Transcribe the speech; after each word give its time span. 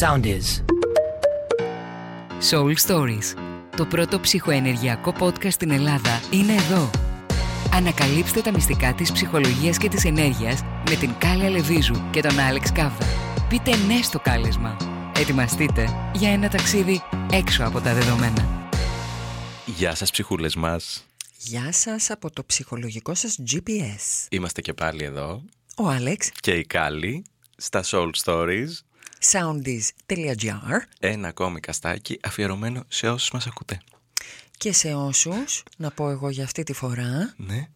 sound 0.00 0.24
is. 0.24 0.62
Soul 2.50 2.74
Stories. 2.86 3.34
Το 3.76 3.86
πρώτο 3.86 4.20
ψυχοενεργειακό 4.20 5.14
podcast 5.18 5.52
στην 5.52 5.70
Ελλάδα 5.70 6.20
είναι 6.30 6.52
εδώ. 6.52 6.90
Ανακαλύψτε 7.72 8.40
τα 8.40 8.52
μυστικά 8.52 8.94
της 8.94 9.12
ψυχολογίας 9.12 9.78
και 9.78 9.88
της 9.88 10.04
ενέργειας 10.04 10.62
με 10.62 10.96
την 11.00 11.14
Κάλια 11.18 11.50
Λεβίζου 11.50 12.10
και 12.10 12.20
τον 12.20 12.38
Άλεξ 12.38 12.72
Κάβδα. 12.72 13.06
Πείτε 13.48 13.76
ναι 13.76 14.02
στο 14.02 14.18
κάλεσμα. 14.18 14.76
Ετοιμαστείτε 15.16 16.10
για 16.14 16.30
ένα 16.30 16.48
ταξίδι 16.48 17.02
έξω 17.32 17.64
από 17.64 17.80
τα 17.80 17.94
δεδομένα. 17.94 18.68
Γεια 19.66 19.94
σας 19.94 20.10
ψυχούλες 20.10 20.54
μας. 20.54 21.06
Γεια 21.36 21.72
σας 21.72 22.10
από 22.10 22.30
το 22.30 22.44
ψυχολογικό 22.44 23.14
σας 23.14 23.38
GPS. 23.52 24.26
Είμαστε 24.30 24.60
και 24.60 24.72
πάλι 24.74 25.04
εδώ 25.04 25.42
Ο 25.76 25.88
Άλεξ, 25.88 26.30
και 26.40 26.52
η 26.52 26.64
Κάλλη 26.64 27.24
στα 27.56 27.84
Soul 27.84 28.10
Stories. 28.24 28.68
soundies.gr 29.24 30.78
Ένα 31.00 31.28
ακόμη 31.28 31.60
καστάκι 31.60 32.18
αφιερωμένο 32.22 32.84
σε 32.88 33.08
όσους 33.08 33.30
μας 33.30 33.46
ακούτε. 33.46 33.80
και 34.56 34.72
σε 34.72 34.94
όσους, 34.94 35.62
να 35.76 35.90
πω 35.90 36.10
εγώ 36.10 36.30
για 36.30 36.44
αυτή 36.44 36.62
τη 36.62 36.72
φορά, 36.72 37.34
Ναι. 37.36 37.68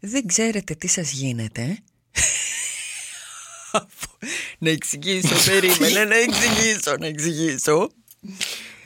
δεν 0.00 0.26
ξέρετε 0.26 0.74
τι 0.74 0.86
σας 0.86 1.10
γίνεται. 1.12 1.78
να 4.58 4.70
εξηγήσω, 4.70 5.50
περίμενε, 5.50 6.04
να 6.04 6.16
εξηγήσω, 6.16 6.96
να 6.98 7.06
εξηγήσω. 7.06 7.78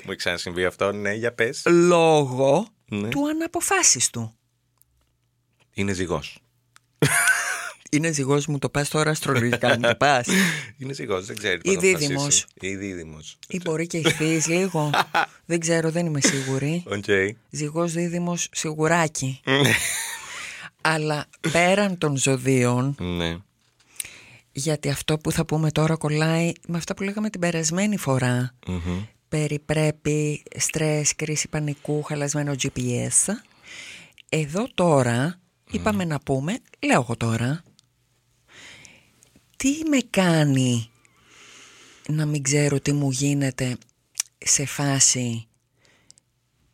Μου 0.04 0.10
έχει 0.10 0.16
ξανασυμβεί 0.16 0.64
αυτό, 0.64 0.92
ναι, 0.92 1.12
για 1.12 1.32
πες. 1.34 1.62
Λόγω 1.66 2.68
Ναι. 2.88 3.08
του 3.08 3.28
αναποφάσιστου. 3.28 4.34
Είναι 5.74 5.92
ζυγός. 5.92 6.38
Είναι 7.94 8.12
ζυγός 8.12 8.46
μου, 8.46 8.58
το 8.58 8.68
πας 8.68 8.88
τώρα 8.88 9.10
αστρολογικά, 9.10 9.68
μου 9.68 9.80
το 9.80 9.94
πας. 9.94 10.26
Είναι 10.78 10.92
ζυγός, 10.92 11.26
δεν 11.26 11.36
ξέρει. 11.36 11.60
Ή 11.62 11.74
πώς 11.74 11.74
να 11.74 11.78
αποφασίσει. 11.88 12.06
δίδυμος. 12.06 12.46
Ή 12.60 12.74
δίδυμος. 12.76 13.38
Ή 13.48 13.60
μπορεί 13.64 13.86
και 13.86 13.96
ιχθύς 13.98 14.46
λίγο. 14.46 14.90
δεν 15.46 15.60
ξέρω, 15.60 15.90
δεν 15.90 16.06
είμαι 16.06 16.20
σίγουρη. 16.20 16.82
Οκ. 16.86 17.04
Ζυγός 17.50 17.92
δίδυμος 17.92 18.48
σιγουράκι. 18.52 19.40
Αλλά 20.80 21.26
πέραν 21.52 21.98
των 21.98 22.16
ζωδίων, 22.16 22.96
Ναι. 23.00 23.36
γιατί 24.52 24.88
αυτό 24.90 25.18
που 25.18 25.32
θα 25.32 25.44
πούμε 25.44 25.70
τώρα 25.70 25.96
κολλάει 25.96 26.52
με 26.68 26.76
αυτά 26.76 26.94
που 26.94 27.02
λέγαμε 27.02 27.30
την 27.30 27.40
περασμένη 27.40 27.96
φορά, 27.96 28.54
Μμμ. 28.66 29.02
περί 29.28 29.58
πρέπει, 29.58 30.42
στρες, 30.56 31.14
κρίση 31.16 31.48
πανικού, 31.48 32.02
χαλασμένο 32.02 32.52
GPS. 32.62 33.32
Εδώ 34.28 34.66
τώρα, 34.74 35.40
είπαμε 35.70 36.04
να 36.04 36.18
πούμε, 36.20 36.58
λέω 36.86 37.00
εγώ 37.00 37.16
τώρα, 37.16 37.62
τι 39.64 39.88
με 39.88 39.98
κάνει 40.10 40.90
να 42.08 42.26
μην 42.26 42.42
ξέρω 42.42 42.80
τι 42.80 42.92
μου 42.92 43.10
γίνεται 43.10 43.76
σε 44.38 44.64
φάση 44.66 45.46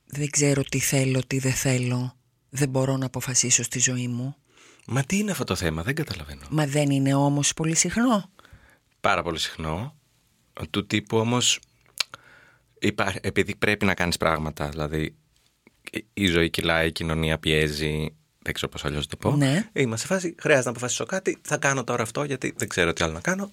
δεν 0.07 0.31
ξέρω 0.31 0.63
τι 0.63 0.79
θέλω, 0.79 1.21
τι 1.27 1.39
δεν 1.39 1.53
θέλω, 1.53 2.17
δεν 2.51 2.69
μπορώ 2.69 2.97
να 2.97 3.07
αποφασίσω 3.07 3.63
στη 3.63 3.79
ζωή 3.79 4.09
μου. 4.09 4.35
Μα 4.87 5.03
τι 5.05 5.19
είναι 5.19 5.31
αυτό 5.31 5.45
το 5.45 5.55
θέμα, 5.55 5.83
δεν 5.83 5.95
καταλαβαίνω. 5.95 6.41
Μα 6.51 6.67
δεν 6.67 6.91
είναι 6.91 7.15
όμως 7.15 7.55
πολύ 7.55 7.75
συχνό. 7.75 8.31
Πάρα 9.01 9.23
πολύ 9.23 9.39
συχνό. 9.39 9.97
Του 10.71 10.87
τύπου 10.87 11.19
όμως, 11.19 11.59
υπά- 12.81 13.19
επειδή 13.27 13.57
πρέπει 13.57 13.85
να 13.85 13.95
κάνεις 13.95 14.17
πράγματα, 14.17 14.69
δηλαδή 14.69 15.15
η- 15.91 16.05
η 16.15 16.27
ζωή 16.27 16.51
κυλάει, 16.51 16.89
η 16.89 16.93
κοινωνία 16.93 17.39
πιέζει, 17.39 18.15
δεν 18.43 18.55
ξέρω 18.55 18.73
πώς 18.73 18.85
αλλιώς 18.85 19.07
το 19.07 19.17
πω. 19.17 19.37
Ναι. 19.37 19.69
Είμαστε 19.73 20.07
σε 20.07 20.15
φάση, 20.15 20.35
χρειάζεται 20.39 20.65
να 20.65 20.71
αποφασίσω 20.71 21.07
κάτι, 21.07 21.39
θα 21.43 21.57
κάνω 21.57 21.85
τώρα 21.85 22.03
αυτό 22.03 22.25
γιατί 22.25 22.55
δεν 22.57 22.69
ξέρω 22.69 22.93
τι 22.93 23.05
άλλο 23.05 23.13
να 23.13 23.21
κάνω. 23.21 23.51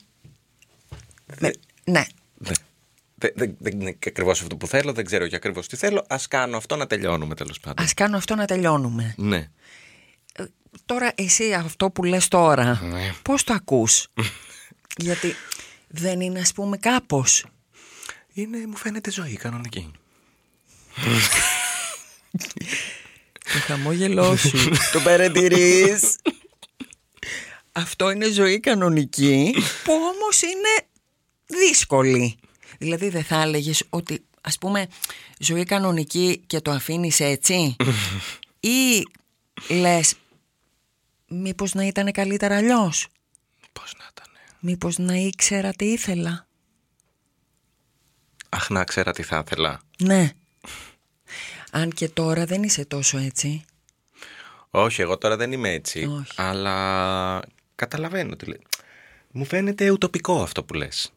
Ναι. 1.40 1.50
ναι. 1.84 2.04
Δεν, 2.38 2.56
δεν, 3.16 3.32
δεν, 3.36 3.56
δεν 3.60 3.80
είναι 3.82 3.92
και 3.92 4.10
ακριβώς 4.10 4.42
αυτό 4.42 4.58
που 4.58 4.68
θέλω, 4.68 4.94
δεν 4.94 5.06
ξέρω 5.06 5.28
και 5.28 5.36
ακριβώς 5.36 5.68
τι 5.68 5.76
θέλω, 5.76 6.06
ας 6.10 6.28
κάνω 6.28 6.58
αυτό 6.58 6.76
να 6.76 6.88
τελειώνουμε 6.88 7.36
τέλος 7.36 7.60
πάντων. 7.60 7.86
Ας 7.86 7.94
κάνω 7.94 8.18
αυτό 8.18 8.36
να 8.36 8.46
τελειώνουμε. 8.46 9.14
Ναι. 9.18 9.50
Τώρα 10.86 11.12
εσύ 11.16 11.54
αυτό 11.54 11.92
που 11.92 12.04
λες 12.04 12.28
τώρα, 12.28 12.82
Ναι. 12.82 13.14
πώς 13.22 13.44
το 13.44 13.54
ακούς; 13.54 14.08
Γιατί 15.06 15.36
δεν 15.88 16.22
είναι 16.22 16.40
ας 16.40 16.54
πούμε 16.54 16.78
κάπως. 16.78 17.46
Είναι, 18.34 18.68
μου 18.68 18.76
φαίνεται 18.76 19.12
ζωή 19.12 19.36
κανονική. 19.36 19.92
Το 23.54 23.60
χαμόγελό 23.60 24.36
σου 24.36 24.70
το 24.94 25.00
παρατηρείς. 25.04 26.16
Αυτό 27.72 28.10
είναι 28.12 28.30
ζωή 28.32 28.60
κανονική 28.60 29.56
που 29.84 29.92
όμως 29.92 30.42
είναι 30.42 30.88
δύσκολη. 31.46 32.38
Δηλαδή 32.78 33.10
δεν 33.10 33.24
θα 33.24 33.42
έλεγες 33.42 33.84
ότι 33.90 34.26
ας 34.42 34.58
πούμε 34.58 34.88
ζωή 35.40 35.64
κανονική 35.64 36.44
και 36.48 36.62
το 36.62 36.72
αφήνεις 36.72 37.20
έτσι; 37.20 37.76
Ή 38.60 39.04
λες 39.70 40.14
μήπως 41.28 41.74
να 41.74 41.86
ήταν 41.86 42.12
καλύτερα 42.12 42.56
αλλιώς; 42.56 43.08
Πώς 43.74 43.94
να 43.98 44.06
ήταν. 44.12 44.28
Μήπως 44.60 44.98
να 44.98 45.16
ήξερα 45.16 45.74
τι 45.74 45.86
ήθελα; 45.86 46.48
Αχ, 48.50 48.70
να 48.70 48.84
ξέρα 48.84 49.12
τι 49.12 49.24
θα 49.24 49.44
ήθελα. 49.46 49.80
Ναι. 50.00 50.32
Αν 51.72 51.90
και 51.92 52.10
τώρα 52.10 52.46
δεν 52.46 52.64
είσαι 52.64 52.86
τόσο 52.86 53.18
έτσι. 53.18 53.64
Όχι, 54.70 55.02
εγώ 55.02 55.18
τώρα 55.18 55.36
δεν 55.38 55.52
είμαι 55.52 55.70
έτσι. 55.70 56.04
Όχι. 56.06 56.32
Αλλά 56.36 57.42
καταλαβαίνω 57.76 58.36
τι 58.36 58.46
λέει. 58.46 58.62
Μου 59.32 59.46
φαίνεται 59.46 59.90
ουτοπικό 59.90 60.42
αυτό 60.42 60.64
που 60.64 60.74
λες. 60.74 61.12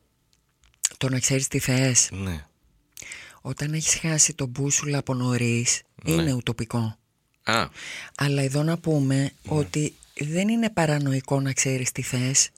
Το 0.98 1.08
να 1.08 1.18
ξέρεις 1.18 1.48
τι 1.48 1.58
θες. 1.58 2.08
Ναι. 2.12 2.44
Όταν 3.40 3.72
έχεις 3.72 3.94
χάσει 3.98 4.34
τον 4.34 4.48
μπούσουλα 4.48 4.98
από 4.98 5.14
νωρίς, 5.14 5.82
Ναι. 6.04 6.12
είναι 6.12 6.32
ουτοπικό. 6.32 6.96
Α, 7.42 7.68
Αλλά 8.16 8.42
εδώ 8.42 8.62
να 8.62 8.78
πούμε 8.78 9.16
Ναι. 9.16 9.30
ότι 9.44 9.94
δεν 10.18 10.48
είναι 10.48 10.70
παρανοϊκό 10.70 11.40
να 11.40 11.52
ξέρεις 11.52 11.92
τι 11.92 12.02
θες. 12.02 12.50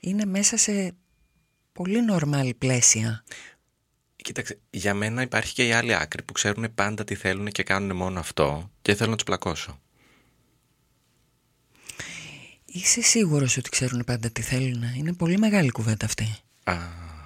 Είναι 0.00 0.24
μέσα 0.24 0.56
σε 0.56 0.94
πολύ 1.72 2.02
νορμάλ 2.04 2.54
πλαίσια. 2.54 3.24
Κοίταξε, 4.28 4.58
για 4.70 4.94
μένα 4.94 5.22
υπάρχει 5.22 5.54
και 5.54 5.66
η 5.66 5.72
άλλη 5.72 5.94
άκρη 5.94 6.22
που 6.22 6.32
ξέρουν 6.32 6.74
πάντα 6.74 7.04
τι 7.04 7.14
θέλουν 7.14 7.46
και 7.50 7.62
κάνουν 7.62 7.96
μόνο 7.96 8.20
αυτό 8.20 8.70
και 8.82 8.94
θέλω 8.94 9.10
να 9.10 9.16
τους 9.16 9.24
πλακώσω. 9.24 9.80
Είσαι 12.64 13.02
σίγουρος 13.02 13.56
ότι 13.56 13.70
ξέρουν 13.70 14.04
πάντα 14.04 14.30
τι 14.30 14.42
θέλουν; 14.42 14.82
Είναι 14.96 15.12
πολύ 15.12 15.38
μεγάλη 15.38 15.70
κουβέντα 15.70 16.04
αυτή. 16.06 16.36
Α, 16.64 16.76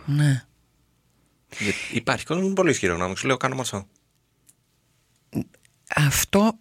Ναι. 0.06 0.44
γιατί 1.58 1.78
υπάρχει 1.92 2.24
κόσμο 2.24 2.48
με 2.48 2.54
πολύ 2.54 2.70
ισχυρό 2.70 2.96
νόμο. 2.96 3.16
Σου 3.16 3.26
λέω 3.26 3.36
κάνω 3.36 3.60
αυτό. 3.60 3.86
Αυτό 5.94 6.58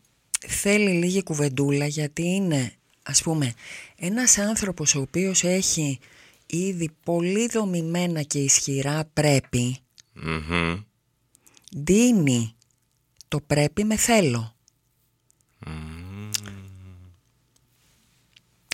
θέλει 0.47 0.89
λίγη 0.91 1.23
κουβεντούλα 1.23 1.85
γιατί 1.85 2.23
είναι 2.23 2.73
ας 3.03 3.21
πούμε 3.21 3.53
ένας 3.95 4.37
άνθρωπος 4.37 4.95
ο 4.95 5.01
οποίος 5.01 5.43
έχει 5.43 5.99
ήδη 6.45 6.91
πολύ 7.03 7.47
δομημένα 7.47 8.21
και 8.21 8.39
ισχυρά 8.39 9.05
πρέπει 9.13 9.77
Μμμ. 10.13 10.83
δίνει 11.71 12.55
το 13.27 13.41
πρέπει 13.41 13.83
με 13.83 13.95
θέλω. 13.97 14.55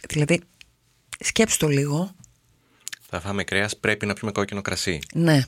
Δηλαδή 0.10 0.42
σκέψου 1.20 1.58
το 1.58 1.68
λίγο 1.68 2.12
Θα 3.02 3.20
φάμε 3.22 3.44
κρέας, 3.44 3.78
πρέπει 3.78 4.06
να 4.06 4.14
πιούμε 4.14 4.32
κόκκινο 4.32 4.62
κρασί. 4.62 5.00
ναι 5.14 5.42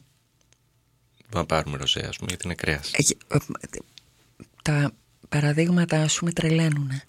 Να 1.34 1.46
πάρουμε 1.46 1.78
ροζέ, 1.78 2.00
ας 2.08 2.16
πούμε, 2.18 2.30
γιατί 2.30 2.46
είναι 2.46 2.56
κρέας. 2.56 2.92
Έχει- 2.94 3.18
ε, 3.28 3.38
τα 4.64 4.92
παραδείγματα 5.30 6.08
σου 6.08 6.26
με 6.26 6.32
τρελαίνουνε 6.32 7.04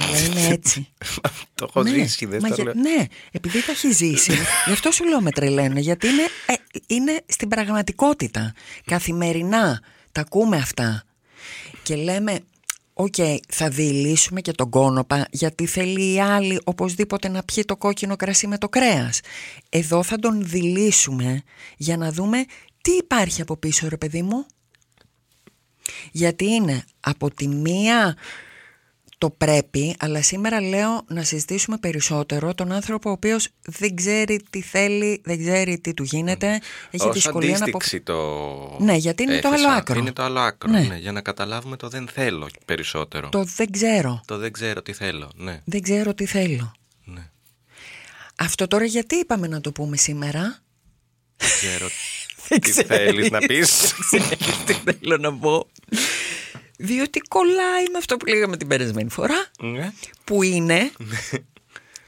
αλλά 0.00 0.18
είναι 0.18 0.46
έτσι 0.46 0.88
το 1.54 1.66
έχω 1.68 1.86
ζήσει, 1.86 2.26
δεν 2.26 2.38
μα 2.42 2.48
το 2.48 2.54
για- 2.54 2.64
λέω. 2.64 2.74
ναι, 2.74 3.04
επειδή 3.30 3.62
το 3.64 3.70
έχει 3.70 3.92
ζήσει, 3.92 4.32
γι' 4.66 4.72
αυτό 4.72 4.90
σου 4.90 5.04
λέω 5.04 5.20
με 5.20 5.30
τρελαίνουν, 5.30 5.76
γιατί 5.76 6.06
είναι, 6.06 6.22
ε, 6.46 6.54
είναι 6.86 7.22
στην 7.26 7.48
πραγματικότητα. 7.48 8.54
Καθημερινά 8.84 9.80
τα 10.12 10.20
ακούμε 10.20 10.56
αυτά. 10.56 11.04
Και 11.82 11.96
λέμε, 11.96 12.40
οκ, 12.94 13.14
θα 13.48 13.68
διυλίσουμε 13.68 14.40
και 14.40 14.52
τον 14.52 14.70
κώνωπα, 14.70 15.26
γιατί 15.30 15.66
θέλει 15.66 16.12
η 16.12 16.20
άλλη 16.20 16.60
οπωσδήποτε 16.64 17.28
να 17.28 17.42
πιει 17.42 17.64
το 17.64 17.76
κόκκινο 17.76 18.16
κρασί 18.16 18.46
με 18.46 18.58
το 18.58 18.68
κρέας. 18.68 19.20
Εδώ 19.68 20.02
θα 20.02 20.18
τον 20.18 20.42
δηλήσουμε 20.48 21.42
για 21.76 21.96
να 21.96 22.12
δούμε 22.12 22.44
τι 22.82 22.92
υπάρχει 22.92 23.40
από 23.42 23.56
πίσω, 23.56 23.88
ρε 23.88 23.96
παιδί 23.96 24.22
μου. 24.22 24.46
Γιατί 26.12 26.44
είναι 26.44 26.84
από 27.00 27.30
τη 27.34 27.48
μία 27.48 28.16
το 29.22 29.30
πρέπει, 29.30 29.94
αλλά 29.98 30.22
σήμερα 30.22 30.60
λέω 30.60 31.04
να 31.08 31.22
συζητήσουμε 31.22 31.76
περισσότερο 31.78 32.54
τον 32.54 32.72
άνθρωπο 32.72 33.08
ο 33.08 33.12
οποίος 33.12 33.48
δεν 33.62 33.94
ξέρει 33.94 34.40
τι 34.50 34.60
θέλει, 34.62 35.20
δεν 35.24 35.38
ξέρει 35.38 35.78
τι 35.80 35.94
του 35.94 36.02
γίνεται, 36.02 36.60
έχει 36.90 37.06
Ως 37.08 37.14
δυσκολία 37.14 37.48
να 37.58 37.64
απο... 37.64 37.64
αντίστοιξη 37.64 38.00
το 38.00 38.76
Ναι, 38.80 38.94
γιατί 38.94 39.22
είναι 39.22 39.38
το 39.40 39.48
έθεσα. 39.48 39.68
άλλο 39.68 39.78
άκρο. 39.78 39.98
Είναι 39.98 40.12
το 40.12 40.22
άλλο 40.22 40.40
άκρο, 40.40 40.70
Ναι. 40.70 40.80
ναι. 40.80 40.96
για 40.96 41.12
να 41.12 41.20
καταλάβουμε 41.20 41.76
το 41.76 41.88
δεν 41.88 42.08
θέλω 42.12 42.48
περισσότερο. 42.64 43.28
Το 43.28 43.44
δεν 43.56 43.70
ξέρω, 43.70 44.22
Το 44.24 44.36
δεν 44.38 44.52
ξέρω 44.52 44.82
τι 44.82 44.92
θέλω, 44.92 45.30
ναι. 45.36 45.60
δεν 45.64 45.82
ξέρω 45.82 46.14
τι 46.14 46.26
θέλω. 46.26 46.72
ναι. 47.04 47.30
Αυτό 48.38 48.66
τώρα 48.68 48.84
γιατί 48.84 49.16
είπαμε 49.16 49.46
να 49.46 49.60
το 49.60 49.72
πούμε 49.72 49.96
σήμερα; 49.96 50.58
Δεν 51.36 51.48
ξέρω 51.50 51.86
Τι 52.62 52.70
θέλεις 52.72 53.30
να 53.30 53.38
πεις. 53.38 53.94
Ξέρεις 54.00 54.28
τι 54.64 54.72
θέλω 54.72 55.16
να 55.16 55.32
πω. 55.38 55.66
Διότι 56.84 57.20
κολλάει 57.20 57.84
με 57.92 57.98
αυτό 57.98 58.16
που 58.16 58.26
λέγαμε 58.26 58.56
την 58.56 58.68
περασμένη 58.68 59.10
φορά, 59.10 59.46
Ναι. 59.60 59.92
που 60.24 60.42
είναι 60.42 60.90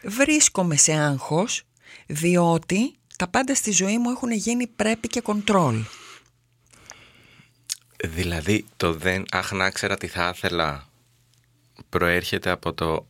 βρίσκομαι 0.02 0.76
σε 0.76 0.92
άγχος 0.92 1.62
διότι 2.06 2.94
τα 3.16 3.28
πάντα 3.28 3.54
στη 3.54 3.70
ζωή 3.70 3.98
μου 3.98 4.10
έχουν 4.10 4.30
γίνει 4.32 4.66
πρέπει 4.66 5.08
και 5.08 5.20
κοντρόλ. 5.20 5.76
Δηλαδή 8.04 8.64
το 8.76 8.92
δεν 8.94 9.24
αχ 9.30 9.52
να 9.52 9.70
ξέρα 9.70 9.96
τι 9.96 10.06
θα 10.06 10.32
ήθελα 10.36 10.88
προέρχεται 11.88 12.50
από 12.50 12.72
το 12.72 13.06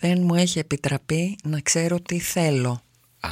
Δεν 0.00 0.22
μου 0.22 0.34
έχει 0.34 0.58
επιτραπεί 0.58 1.38
να 1.44 1.60
ξέρω 1.60 2.00
τι 2.00 2.18
θέλω. 2.18 2.82
α, 3.20 3.30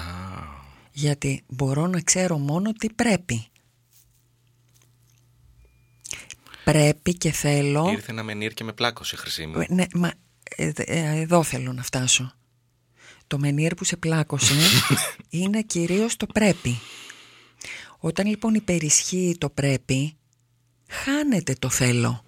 Γιατί 0.93 1.43
μπορώ 1.49 1.87
να 1.87 2.01
ξέρω 2.01 2.39
μόνο 2.39 2.73
τι 2.73 2.91
πρέπει. 2.93 3.45
Πρέπει 6.73 7.15
και 7.17 7.31
θέλω... 7.31 7.89
ήρθε 7.91 8.13
να 8.13 8.23
με 8.23 8.35
νύρ 8.35 8.55
και 8.55 8.65
με 8.65 8.73
πλάκωσε 8.73 9.17
χρυσή 9.17 9.47
μου. 9.47 9.61
Ε, 9.61 9.67
Ναι, 9.69 9.85
μα 9.95 10.13
ε, 10.57 10.73
ε, 10.77 11.21
εδώ 11.21 11.43
θέλω 11.43 11.73
να 11.73 11.83
φτάσω. 11.83 12.33
Το 13.27 13.39
μενίρ 13.39 13.75
που 13.75 13.85
σε 13.85 13.97
πλάκωσε 13.97 14.55
είναι 15.41 15.63
κυρίως 15.63 16.17
το 16.17 16.27
πρέπει. 16.27 16.81
Όταν 17.99 18.27
λοιπόν 18.27 18.55
υπερισχύει 18.55 19.37
το 19.39 19.51
πρέπει, 19.51 20.17
χάνεται 20.89 21.55
το 21.59 21.69
θέλω. 21.69 22.25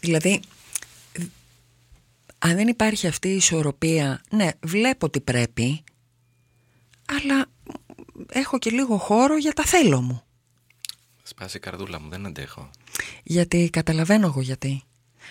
Δηλαδή, 0.00 0.40
ε, 1.12 1.22
αν 2.38 2.54
δεν 2.56 2.68
υπάρχει 2.68 3.06
αυτή 3.06 3.28
η 3.28 3.36
ισορροπία, 3.36 4.20
ναι, 4.30 4.48
βλέπω 4.62 5.10
τι 5.10 5.20
πρέπει, 5.20 5.84
αλλά 7.04 7.46
έχω 8.28 8.58
και 8.58 8.70
λίγο 8.70 8.96
χώρο 8.96 9.36
για 9.36 9.52
τα 9.52 9.64
θέλω 9.64 10.00
μου. 10.00 10.22
Σπάσει 11.26 11.56
η 11.56 11.60
καρδούλα 11.60 12.00
μου, 12.00 12.08
δεν 12.10 12.26
αντέχω. 12.26 12.70
Γιατί 13.22 13.68
καταλαβαίνω 13.72 14.26
εγώ 14.26 14.40
γιατί. 14.40 14.82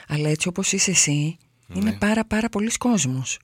Αλλά 0.07 0.29
έτσι 0.29 0.47
όπως 0.47 0.71
είσαι 0.71 0.91
εσύ, 0.91 1.37
είναι 1.73 1.89
Ναι. 1.89 1.97
πάρα 1.97 2.25
πάρα 2.25 2.49
πολλοί 2.49 2.71
κόσμος. 2.77 3.39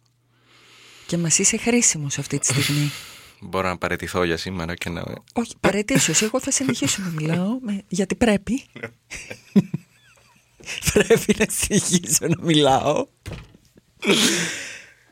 Και 1.06 1.18
μας 1.18 1.40
είσαι 1.40 1.58
χρήσιμος 1.58 2.18
αυτή 2.18 2.40
τη 2.40 2.46
στιγμή. 2.46 2.92
Μπορώ 3.42 3.68
να 3.68 3.78
παραιτηθώ 3.78 4.24
για 4.24 4.38
σήμερα 4.38 4.76
και 4.76 4.90
να... 4.90 5.04
Όχι, 5.34 5.54
παρετήσω. 5.60 6.26
Εγώ 6.26 6.40
θα 6.40 6.52
συνεχίσω 6.52 7.02
να 7.02 7.10
μιλάω, 7.10 7.60
με- 7.62 7.84
γιατί 7.88 8.16
πρέπει. 8.16 8.64
πρέπει 10.94 11.36
να 11.38 11.46
συνεχίσω 11.50 12.28
να 12.28 12.44
μιλάω. 12.46 13.08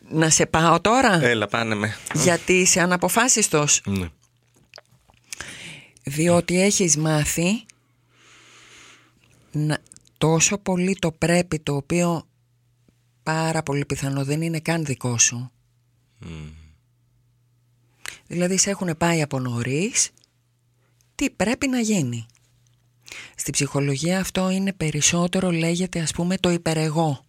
να 0.09 0.29
σε 0.29 0.45
πάω 0.45 0.81
τώρα, 0.81 1.23
Έλα 1.23 1.47
πάνε 1.47 1.75
με. 1.75 1.95
γιατί 2.13 2.53
είσαι 2.53 2.79
αναποφάσιστος. 2.81 3.81
Ναι. 3.85 4.07
Διότι 6.07 6.61
έχεις 6.61 6.97
μάθει 6.97 7.65
να, 9.51 9.77
τόσο 10.17 10.57
πολύ 10.57 10.95
το 10.99 11.11
πρέπει 11.11 11.59
το 11.59 11.75
οποίο 11.75 12.27
πάρα 13.23 13.63
πολύ 13.63 13.85
πιθανό 13.85 14.23
δεν 14.23 14.41
είναι 14.41 14.59
καν 14.59 14.85
δικό 14.85 15.17
σου. 15.17 15.51
Δηλαδή 18.27 18.57
σε 18.57 18.69
έχουν 18.69 18.97
πάει 18.97 19.21
από 19.21 19.39
νωρίς 19.39 20.09
τι 21.15 21.29
πρέπει 21.29 21.67
να 21.67 21.79
γίνει. 21.79 22.25
Στη 23.35 23.51
ψυχολογία 23.51 24.19
αυτό 24.19 24.49
είναι 24.49 24.73
περισσότερο 24.73 25.51
λέγεται 25.51 25.99
ας 25.99 26.11
πούμε 26.11 26.37
το 26.37 26.49
υπερεγώ. 26.49 27.25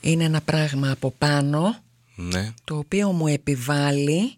Είναι 0.00 0.24
ένα 0.24 0.40
πράγμα 0.40 0.90
από 0.90 1.10
πάνω 1.10 1.82
Ναι. 2.14 2.52
το 2.64 2.76
οποίο 2.76 3.12
μου 3.12 3.26
επιβάλλει 3.26 4.37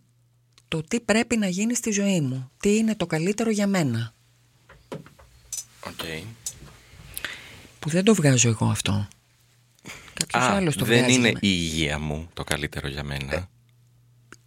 το 0.71 0.83
τι 0.83 1.01
πρέπει 1.01 1.37
να 1.37 1.49
γίνει 1.49 1.75
στη 1.75 1.91
ζωή 1.91 2.21
μου. 2.21 2.51
Τι 2.61 2.77
είναι 2.77 2.95
το 2.95 3.07
καλύτερο 3.07 3.51
για 3.51 3.67
μένα. 3.67 4.15
Οκ. 5.87 6.01
Που 7.79 7.89
δεν 7.89 8.05
το 8.05 8.15
βγάζω 8.15 8.49
εγώ 8.49 8.67
αυτό. 8.67 9.09
Κάποιος 10.15 10.43
Α, 10.43 10.55
άλλος 10.55 10.77
το 10.77 10.85
δεν 10.85 10.99
βγάζει 10.99 11.15
είναι 11.15 11.29
για 11.29 11.39
η 11.41 11.49
υγεία 11.49 11.99
μου 11.99 12.29
το 12.35 12.45
καλύτερο 12.45 12.89
για 12.89 13.05
μένα. 13.05 13.49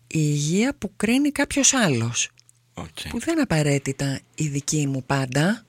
Η 0.07 0.19
υγεία 0.19 0.75
που 0.77 0.91
κρίνει 0.95 1.31
κάποιος 1.31 1.73
άλλος. 1.73 2.29
Οκ. 2.73 3.07
Που 3.09 3.19
δεν 3.19 3.41
απαραίτητα 3.41 4.19
η 4.35 4.47
δική 4.47 4.87
μου 4.87 5.03
πάντα. 5.03 5.65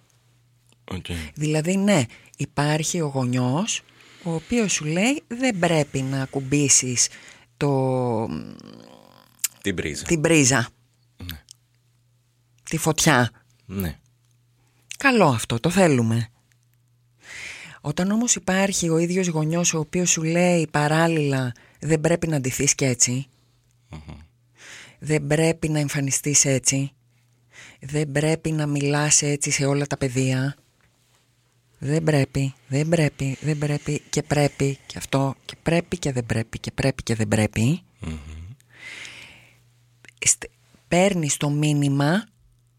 Οκ. 0.84 1.06
Δηλαδή 1.34 1.76
ναι, 1.76 2.04
υπάρχει 2.36 3.00
ο 3.00 3.06
γονιός 3.06 3.82
ο 4.22 4.34
οποίος 4.34 4.72
σου 4.72 4.84
λέει 4.84 5.22
δεν 5.26 5.58
πρέπει 5.58 6.02
να 6.02 6.22
ακουμπήσεις 6.22 7.08
το, 7.56 7.70
Την 9.64 9.74
πρίζα. 9.74 10.04
την 10.04 10.20
πρίζα. 10.20 10.68
Τη 12.62 12.76
φωτιά. 12.76 13.30
Ναι. 13.66 13.98
Καλό 14.98 15.26
αυτό, 15.26 15.60
το 15.60 15.70
θέλουμε. 15.70 16.28
Όταν 17.80 18.10
όμως 18.10 18.34
υπάρχει 18.34 18.88
ο 18.88 18.98
ίδιος 18.98 19.28
γονιός 19.28 19.74
ο 19.74 19.78
οποίος 19.78 20.10
σου 20.10 20.22
λέει 20.22 20.68
παράλληλα 20.70 21.52
δεν 21.80 22.00
πρέπει 22.00 22.28
να 22.28 22.40
ντυθείς 22.40 22.74
και 22.74 22.86
έτσι, 22.86 23.26
δεν 24.98 25.26
πρέπει 25.26 25.68
να 25.68 25.78
εμφανιστείς 25.78 26.44
έτσι, 26.44 26.92
δεν 27.80 28.12
πρέπει 28.12 28.52
να 28.52 28.66
μιλάς 28.66 29.22
έτσι 29.22 29.50
σε 29.50 29.64
όλα 29.64 29.86
τα 29.86 29.96
παιδεία, 29.96 30.56
δεν 31.78 32.02
πρέπει, 32.02 32.54
δεν 32.68 32.88
πρέπει, 32.88 33.36
δεν 33.40 33.58
πρέπει 33.58 34.02
και 34.10 34.22
πρέπει 34.22 34.78
και 34.86 34.98
αυτό 34.98 35.34
και 35.44 35.56
πρέπει 35.62 35.98
και 35.98 36.12
δεν 36.12 36.26
πρέπει 36.26 36.58
και 36.58 36.70
πρέπει 36.70 37.02
και 37.02 37.14
δεν 37.14 37.28
πρέπει. 37.28 37.82
Στε- 38.00 38.33
Παίρνεις 40.88 41.36
το 41.36 41.50
μήνυμα 41.50 42.26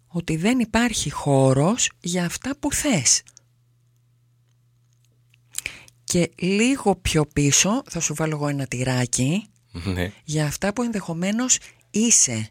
ότι 0.08 0.36
δεν 0.36 0.60
υπάρχει 0.60 1.10
χώρος 1.10 1.90
για 2.02 2.26
αυτά 2.26 2.56
που 2.60 2.72
θες. 2.74 3.24
Και 6.04 6.32
λίγο 6.36 6.96
πιο 6.96 7.26
πίσω 7.26 7.84
θα 7.90 8.00
σου 8.00 8.14
βάλω 8.16 8.36
εγώ 8.36 8.48
ένα 8.48 8.66
τυράκι 8.66 9.48
Ναι. 9.72 10.12
για 10.24 10.46
αυτά 10.46 10.74
που 10.74 10.82
ενδεχομένως 10.84 11.58
είσαι 11.92 12.50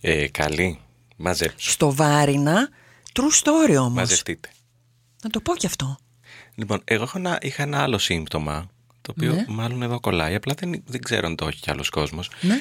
Ε, 0.00 0.28
καλή. 0.28 0.78
Μαζέψου. 1.16 1.70
στο 1.70 1.94
βάρινα. 1.94 2.68
True 3.12 3.42
story 3.42 3.76
όμως. 3.76 3.92
Μαζευτείτε. 3.92 4.50
Να 5.22 5.30
το 5.30 5.40
πω 5.40 5.56
κι 5.56 5.66
αυτό. 5.66 5.98
Λοιπόν, 6.54 6.80
εγώ 6.84 7.02
έχω 7.02 7.18
ένα- 7.18 7.38
είχα 7.42 7.62
ένα 7.62 7.82
άλλο 7.82 7.98
σύμπτωμα, 7.98 8.70
το 9.02 9.10
οποίο 9.16 9.32
Ναι. 9.32 9.44
μάλλον 9.48 9.82
εδώ 9.82 10.00
κολλάει, 10.00 10.34
απλά 10.34 10.54
δεν, 10.58 10.82
δεν 10.86 11.02
ξέρω 11.02 11.26
αν 11.26 11.36
το 11.36 11.46
έχει 11.46 11.60
κι 11.60 11.70
άλλος 11.70 11.88
κόσμος. 11.90 12.30
Ναι. 12.40 12.60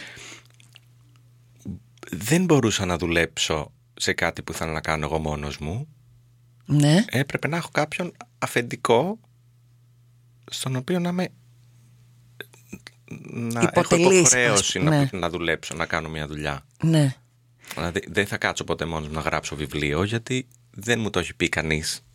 Δεν 2.12 2.46
μπορούσα 2.46 2.86
να 2.86 2.98
δουλέψω 2.98 3.72
σε 3.94 4.14
κάτι 4.14 4.42
που 4.42 4.52
ήθελα 4.52 4.72
να 4.72 4.82
κάνω 4.82 5.06
εγώ 5.06 5.20
μόνος 5.20 5.58
μου. 5.58 5.88
Ναι. 6.66 7.06
Έπρεπε 7.10 7.48
να 7.48 7.58
έχω 7.58 7.70
κάποιον 7.72 8.12
αφεντικό 8.40 9.20
στον 10.52 10.76
οποίο 10.76 11.00
να 11.00 11.12
με 11.12 11.28
να 13.32 13.60
έχω 13.60 13.70
Υποτελείς, 13.70 14.20
υποχρέωση 14.20 14.78
ας- 14.78 14.84
να, 14.86 14.90
ναι. 14.90 15.10
να 15.12 15.30
δουλέψω, 15.30 15.76
να 15.76 15.86
κάνω 15.86 16.10
μια 16.10 16.28
δουλειά. 16.28 16.66
Ναι. 16.84 17.16
Δηλαδή 17.74 18.04
δεν 18.08 18.26
θα 18.28 18.38
κάτσω 18.38 18.64
ποτέ 18.64 18.86
μόνος 18.86 19.08
μου 19.08 19.14
να 19.14 19.22
γράψω 19.22 19.56
βιβλίο 19.56 20.04
γιατί 20.04 20.48
δεν 20.72 21.00
μου 21.00 21.10
το 21.10 21.20
έχει 21.20 21.34
πει 21.36 21.50
κανείς. 21.50 22.06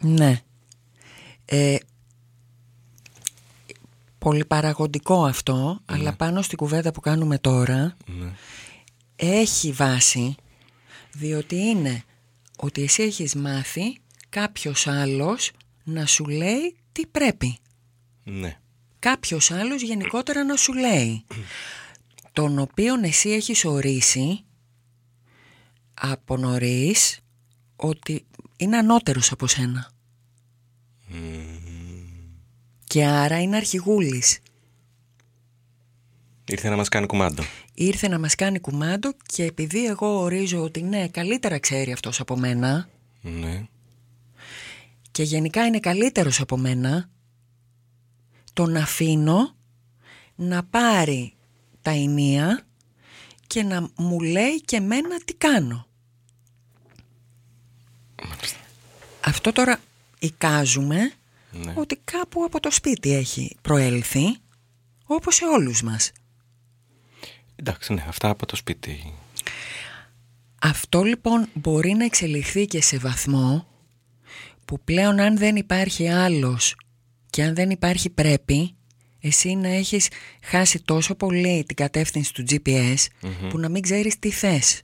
Ναι. 0.00 0.40
Ε, 1.44 1.76
πολυπαραγωγικό 4.20 5.24
αυτό, 5.24 5.80
αλλά 5.84 6.12
πάνω 6.16 6.42
στην 6.42 6.56
κουβέντα 6.58 6.92
που 6.92 7.00
κάνουμε 7.00 7.38
τώρα 7.38 7.96
Ναι. 8.06 8.32
έχει 9.16 9.72
βάση 9.72 10.34
διότι 11.12 11.56
είναι 11.56 12.02
ότι 12.56 12.82
εσύ 12.82 13.02
έχεις 13.02 13.34
μάθει 13.34 13.98
κάποιος 14.28 14.86
άλλος 14.86 15.50
να 15.84 16.06
σου 16.06 16.24
λέει 16.26 16.76
τι 16.92 17.06
πρέπει. 17.06 17.58
Ναι. 18.24 18.58
Κάποιος 18.98 19.50
άλλος 19.50 19.82
γενικότερα 19.82 20.44
να 20.44 20.56
σου 20.56 20.72
λέει 20.72 21.24
τον 22.32 22.58
οποίον 22.58 23.02
εσύ 23.04 23.30
έχεις 23.30 23.64
ορίσει 23.64 24.44
από 25.94 26.36
νωρίς 26.36 27.18
ότι 27.76 28.26
είναι 28.56 28.76
ανώτερος 28.76 29.32
από 29.32 29.46
σένα. 29.46 29.90
Και 32.90 33.04
άρα 33.04 33.40
είναι 33.42 33.56
αρχηγούλης. 33.56 34.38
Ήρθε 36.44 36.68
να 36.68 36.76
μας 36.76 36.88
κάνει 36.88 37.06
κουμάντο. 37.06 37.42
Ήρθε 37.74 38.08
να 38.08 38.18
μας 38.18 38.34
κάνει 38.34 38.58
κουμάντο 38.60 39.12
και 39.26 39.44
επειδή 39.44 39.86
εγώ 39.86 40.20
ορίζω 40.20 40.62
ότι 40.62 40.82
ναι 40.82 41.08
καλύτερα 41.08 41.58
ξέρει 41.58 41.92
αυτός 41.92 42.20
από 42.20 42.36
μένα 42.36 42.88
Ναι. 43.20 43.66
και 45.10 45.22
γενικά 45.22 45.66
είναι 45.66 45.80
καλύτερος 45.80 46.40
από 46.40 46.56
μένα 46.56 47.08
τον 48.52 48.76
αφήνω 48.76 49.54
να 50.34 50.64
πάρει 50.64 51.34
τα 51.82 51.90
ενία 51.90 52.66
και 53.46 53.62
να 53.62 53.88
μου 53.96 54.20
λέει 54.20 54.60
και 54.60 54.80
μένα 54.80 55.18
τι 55.24 55.34
κάνω. 55.34 55.86
Αυτό 59.20 59.52
τώρα 59.52 59.80
εικάζουμε 60.18 61.12
Ναι. 61.52 61.72
ότι 61.76 62.00
κάπου 62.04 62.44
από 62.44 62.60
το 62.60 62.70
σπίτι 62.70 63.14
έχει 63.14 63.56
προέλθει 63.62 64.36
όπως 65.04 65.34
σε 65.34 65.44
όλους 65.44 65.82
μας. 65.82 66.12
Εντάξει, 67.56 67.92
ναι, 67.92 68.04
αυτά 68.08 68.28
από 68.28 68.46
το 68.46 68.56
σπίτι. 68.56 69.14
Αυτό 70.62 71.02
λοιπόν 71.02 71.48
μπορεί 71.54 71.92
να 71.92 72.04
εξελιχθεί 72.04 72.66
και 72.66 72.82
σε 72.82 72.98
βαθμό 72.98 73.66
που 74.64 74.80
πλέον 74.80 75.20
αν 75.20 75.38
δεν 75.38 75.56
υπάρχει 75.56 76.08
άλλος 76.08 76.76
και 77.30 77.42
αν 77.42 77.54
δεν 77.54 77.70
υπάρχει 77.70 78.10
πρέπει 78.10 78.74
εσύ 79.20 79.54
να 79.54 79.68
έχεις 79.68 80.08
χάσει 80.42 80.82
τόσο 80.82 81.14
πολύ 81.14 81.64
την 81.66 81.76
κατεύθυνση 81.76 82.34
του 82.34 82.44
GPS 82.48 83.06
που 83.48 83.58
να 83.58 83.68
μην 83.68 83.82
ξέρεις 83.82 84.18
τι 84.18 84.30
θες. 84.30 84.82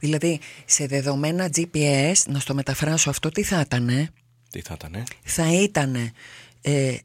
Δηλαδή 0.00 0.40
σε 0.64 0.86
δεδομένα 0.86 1.50
GPS, 1.54 2.14
να 2.26 2.38
στο 2.38 2.54
μεταφράσω 2.54 3.10
αυτό 3.10 3.28
τι 3.28 3.42
θα 3.42 3.60
ήταν, 3.60 4.08
Τι 4.50 4.60
θα 4.60 4.74
ήταν, 4.74 5.04
θα 5.22 5.52
ήταν 5.62 6.12
ε, 6.60 6.96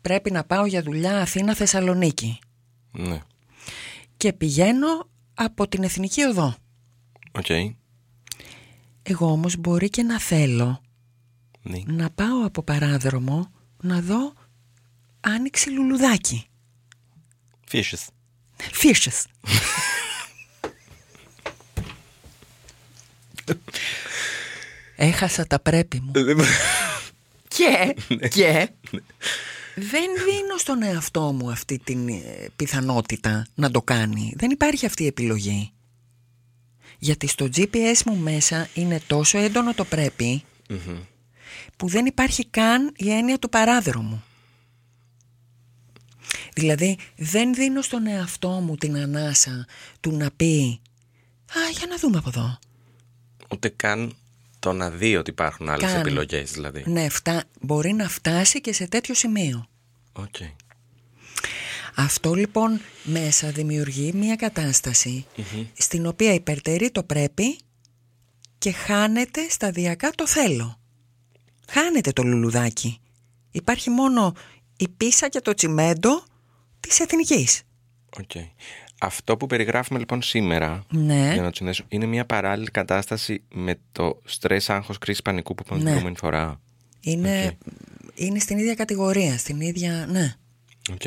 πρέπει 0.00 0.30
να 0.30 0.44
πάω 0.44 0.66
για 0.66 0.82
δουλειά 0.82 1.20
Αθήνα 1.20 1.54
Θεσσαλονίκη 1.54 2.38
Ναι. 2.92 3.20
και 4.16 4.32
πηγαίνω 4.32 5.08
από 5.34 5.68
την 5.68 5.82
Εθνική 5.82 6.22
Οδό. 6.22 6.56
Οκ. 7.32 7.48
Εγώ 9.02 9.30
όμως 9.30 9.56
μπορεί 9.56 9.90
και 9.90 10.02
να 10.02 10.20
θέλω 10.20 10.80
Ναι. 11.62 11.78
να 11.86 12.10
πάω 12.10 12.44
από 12.46 12.62
παράδρομο 12.62 13.50
να 13.80 14.00
δω 14.00 14.32
άνοιξη 15.20 15.70
λουλουδάκι. 15.70 16.46
Fishes. 17.70 18.06
Fishes. 18.82 19.24
Έχασα 24.96 25.46
τα 25.46 25.60
πρέπει 25.60 26.00
μου. 26.00 26.12
Και, 27.48 27.94
και 28.28 28.68
δεν 29.74 30.06
δίνω 30.24 30.56
στον 30.56 30.82
εαυτό 30.82 31.32
μου 31.32 31.50
αυτή 31.50 31.80
την 31.84 32.08
ε, 32.08 32.48
πιθανότητα 32.56 33.46
να 33.54 33.70
το 33.70 33.82
κάνει. 33.82 34.32
Δεν 34.36 34.50
υπάρχει 34.50 34.86
αυτή 34.86 35.02
η 35.02 35.06
επιλογή. 35.06 35.72
Γιατί 36.98 37.26
στο 37.26 37.48
GPS 37.56 38.02
μου 38.06 38.16
μέσα 38.16 38.68
είναι 38.74 39.00
τόσο 39.06 39.38
έντονο 39.38 39.74
το 39.74 39.84
πρέπει 39.84 40.42
που 41.76 41.88
δεν 41.88 42.06
υπάρχει 42.06 42.46
καν 42.46 42.92
η 42.96 43.10
έννοια 43.10 43.38
του 43.38 43.48
παράδρομου. 43.48 44.22
Δηλαδή 46.54 46.98
δεν 47.16 47.54
δίνω 47.54 47.82
στον 47.82 48.06
εαυτό 48.06 48.48
μου 48.48 48.76
την 48.76 48.96
ανάσα 48.96 49.66
του 50.00 50.16
να 50.16 50.30
πει 50.30 50.80
«Α, 51.46 51.70
για 51.78 51.86
να 51.86 51.98
δούμε 51.98 52.18
από 52.18 52.28
εδώ». 52.28 52.58
Ούτε 53.50 53.68
καν 53.68 54.16
το 54.64 54.72
να 54.72 54.90
δει 54.90 55.16
ότι 55.16 55.30
υπάρχουν 55.30 55.68
άλλες 55.68 55.90
Καν. 55.90 56.00
επιλογές 56.00 56.52
δηλαδή. 56.52 56.84
Ναι, 56.86 57.08
φτά... 57.08 57.44
μπορεί 57.60 57.92
να 57.92 58.08
φτάσει 58.08 58.60
και 58.60 58.72
σε 58.72 58.86
τέτοιο 58.86 59.14
σημείο. 59.14 59.66
Οκ. 60.12 60.34
Αυτό 61.96 62.34
λοιπόν 62.34 62.80
μέσα 63.04 63.50
δημιουργεί 63.50 64.12
μια 64.14 64.36
κατάσταση 64.36 65.26
στην 65.72 66.06
οποία 66.06 66.34
υπερτερεί 66.34 66.90
το 66.90 67.02
πρέπει 67.02 67.58
και 68.58 68.72
χάνεται 68.72 69.48
σταδιακά 69.48 70.10
το 70.10 70.26
θέλω. 70.26 70.80
Χάνεται 71.68 72.12
το 72.12 72.22
λουλουδάκι. 72.22 73.00
Υπάρχει 73.50 73.90
μόνο 73.90 74.34
η 74.76 74.88
πίσα 74.88 75.28
και 75.28 75.40
το 75.40 75.54
τσιμέντο 75.54 76.24
της 76.80 77.00
εθνικής. 77.00 77.62
Οκ. 78.18 78.30
Αυτό 79.00 79.36
που 79.36 79.46
περιγράφουμε 79.46 79.98
λοιπόν 79.98 80.22
σήμερα, 80.22 80.84
Ναι. 80.90 81.30
για 81.32 81.42
να 81.42 81.48
το 81.48 81.56
συνδέσω, 81.56 81.84
είναι 81.88 82.06
μια 82.06 82.26
παράλληλη 82.26 82.70
κατάσταση 82.70 83.42
με 83.54 83.78
το 83.92 84.20
στρες 84.24 84.70
άγχος 84.70 84.98
κρίση 84.98 85.22
πανικού 85.22 85.54
που 85.54 85.62
είπαμε 85.66 85.78
την 85.80 85.84
Ναι. 85.88 85.90
προηγούμενη 85.90 86.18
φορά. 86.18 86.60
Είναι, 87.00 87.58
είναι 88.14 88.38
στην 88.38 88.58
ίδια 88.58 88.74
κατηγορία, 88.74 89.38
στην 89.38 89.60
ίδια, 89.60 90.06
ναι. 90.10 90.34
Οκ. 90.92 91.02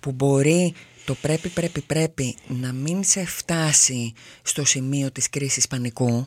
Που 0.00 0.12
μπορεί 0.12 0.74
το 1.04 1.14
πρέπει 1.14 1.48
πρέπει 1.48 1.80
πρέπει 1.80 2.36
να 2.48 2.72
μην 2.72 3.04
σε 3.04 3.24
φτάσει 3.24 4.12
στο 4.42 4.64
σημείο 4.64 5.10
της 5.12 5.30
κρίσης 5.30 5.66
πανικού 5.66 6.26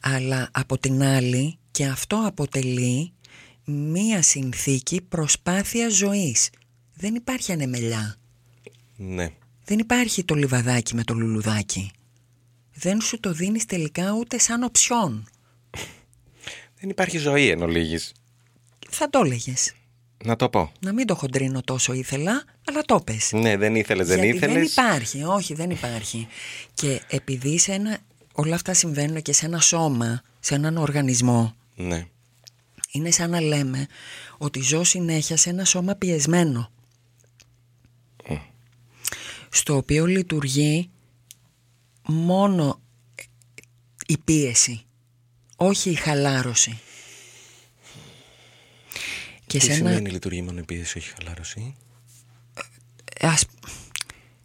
αλλά 0.00 0.48
από 0.52 0.78
την 0.78 1.02
άλλη 1.02 1.58
και 1.70 1.86
αυτό 1.86 2.22
αποτελεί 2.26 3.12
μία 3.64 4.22
συνθήκη 4.22 5.00
προσπάθειας 5.00 5.94
ζωής. 5.94 6.50
Δεν 6.94 7.14
υπάρχει 7.14 7.52
ανεμελιά. 7.52 8.16
Ναι. 8.96 9.28
Δεν 9.64 9.78
υπάρχει 9.78 10.24
το 10.24 10.34
λιβαδάκι 10.34 10.94
με 10.94 11.04
το 11.04 11.14
λουλουδάκι. 11.14 11.90
Δεν 12.74 13.00
σου 13.00 13.20
το 13.20 13.32
δίνεις 13.32 13.64
τελικά 13.64 14.12
ούτε 14.12 14.38
σαν 14.38 14.62
οψιόν. 14.62 15.28
Δεν 16.80 16.90
υπάρχει 16.90 17.18
ζωή 17.18 17.48
εν 17.50 17.62
ολίγης. 17.62 18.12
Θα 18.90 19.10
το 19.10 19.18
έλεγες. 19.24 19.72
Να 20.24 20.36
το 20.36 20.48
πω. 20.48 20.72
Να 20.80 20.92
μην 20.92 21.06
το 21.06 21.14
χοντρίνω 21.14 21.60
τόσο 21.62 21.92
ήθελα, 21.92 22.44
αλλά 22.68 22.82
το 22.82 23.00
πες. 23.00 23.32
Ναι, 23.32 23.56
δεν 23.56 23.74
ήθελες, 23.74 24.06
δεν 24.06 24.18
Γιατί 24.22 24.36
ήθελες. 24.36 24.54
δεν 24.54 24.62
υπάρχει, 24.64 25.22
όχι 25.22 25.54
δεν 25.54 25.70
υπάρχει. 25.70 26.26
Και 26.74 27.00
επειδή 27.08 27.58
σε 27.58 27.72
ένα, 27.72 27.98
όλα 28.32 28.54
αυτά 28.54 28.74
συμβαίνουν 28.74 29.22
και 29.22 29.32
σε 29.32 29.46
ένα 29.46 29.60
σώμα, 29.60 30.22
σε 30.40 30.54
έναν 30.54 30.76
οργανισμό, 30.76 31.54
Ναι. 31.76 32.06
είναι 32.90 33.10
σαν 33.10 33.30
να 33.30 33.40
λέμε 33.40 33.86
ότι 34.38 34.60
ζω 34.60 34.84
συνέχεια 34.84 35.36
σε 35.36 35.50
ένα 35.50 35.64
σώμα 35.64 35.94
πιεσμένο. 35.94 36.70
Στο 39.56 39.76
οποίο 39.76 40.06
λειτουργεί 40.06 40.90
μόνο 42.06 42.80
η 44.06 44.18
πίεση, 44.18 44.84
όχι 45.56 45.90
η 45.90 45.94
χαλάρωση. 45.94 46.80
Και 49.46 49.58
Τι 49.58 49.64
σε 49.64 49.72
ένα, 49.72 49.88
σημαίνει 49.88 50.10
λειτουργεί 50.10 50.42
μόνο 50.42 50.58
επίθεση, 50.58 50.98
όχι 50.98 51.12
χαλάρωση; 51.18 51.74
ας, 53.20 53.44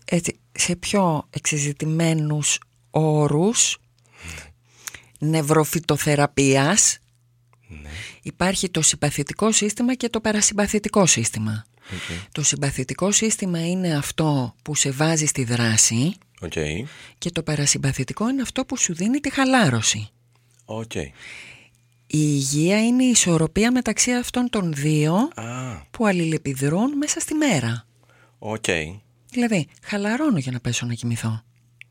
έτσι, 0.06 0.40
σε 0.52 0.76
πιο 0.76 1.28
εξεζητημένους 1.30 2.60
όρους 2.90 3.78
νευροφυτοθεραπείας 5.20 6.98
Ναι. 7.68 7.90
υπάρχει 8.22 8.70
το 8.70 8.82
συμπαθητικό 8.82 9.52
σύστημα 9.52 9.96
και 9.96 10.10
το 10.10 10.22
παρασυμπαθητικό 10.22 11.06
σύστημα. 11.06 11.66
Το 12.32 12.44
συμπαθητικό 12.44 13.12
σύστημα 13.12 13.68
είναι 13.70 13.96
αυτό 13.96 14.56
που 14.62 14.76
σε 14.76 14.92
βάζει 14.92 15.26
στη 15.26 15.44
δράση 15.44 16.14
Οκ. 16.42 16.52
και 17.18 17.30
το 17.32 17.44
παρασυμπαθητικό 17.44 18.30
είναι 18.30 18.42
αυτό 18.42 18.66
που 18.66 18.78
σου 18.78 18.94
δίνει 18.94 19.20
τη 19.20 19.32
χαλάρωση. 19.32 20.10
Οκ. 20.66 20.96
Η 20.96 21.12
υγεία 22.08 22.86
είναι 22.86 23.04
η 23.04 23.10
ισορροπία 23.10 23.72
μεταξύ 23.72 24.12
αυτών 24.12 24.50
των 24.50 24.74
δύο 24.74 25.14
Α, 25.36 25.76
που 25.92 26.06
αλληλεπιδρούν 26.06 26.98
μέσα 26.98 27.20
στη 27.20 27.34
μέρα. 27.34 27.88
οκ. 28.40 28.64
Δηλαδή, 29.30 29.68
χαλαρώνω 29.84 30.38
για 30.38 30.52
να 30.52 30.60
πέσω 30.60 30.86
να 30.86 30.94
κοιμηθώ. 30.94 31.44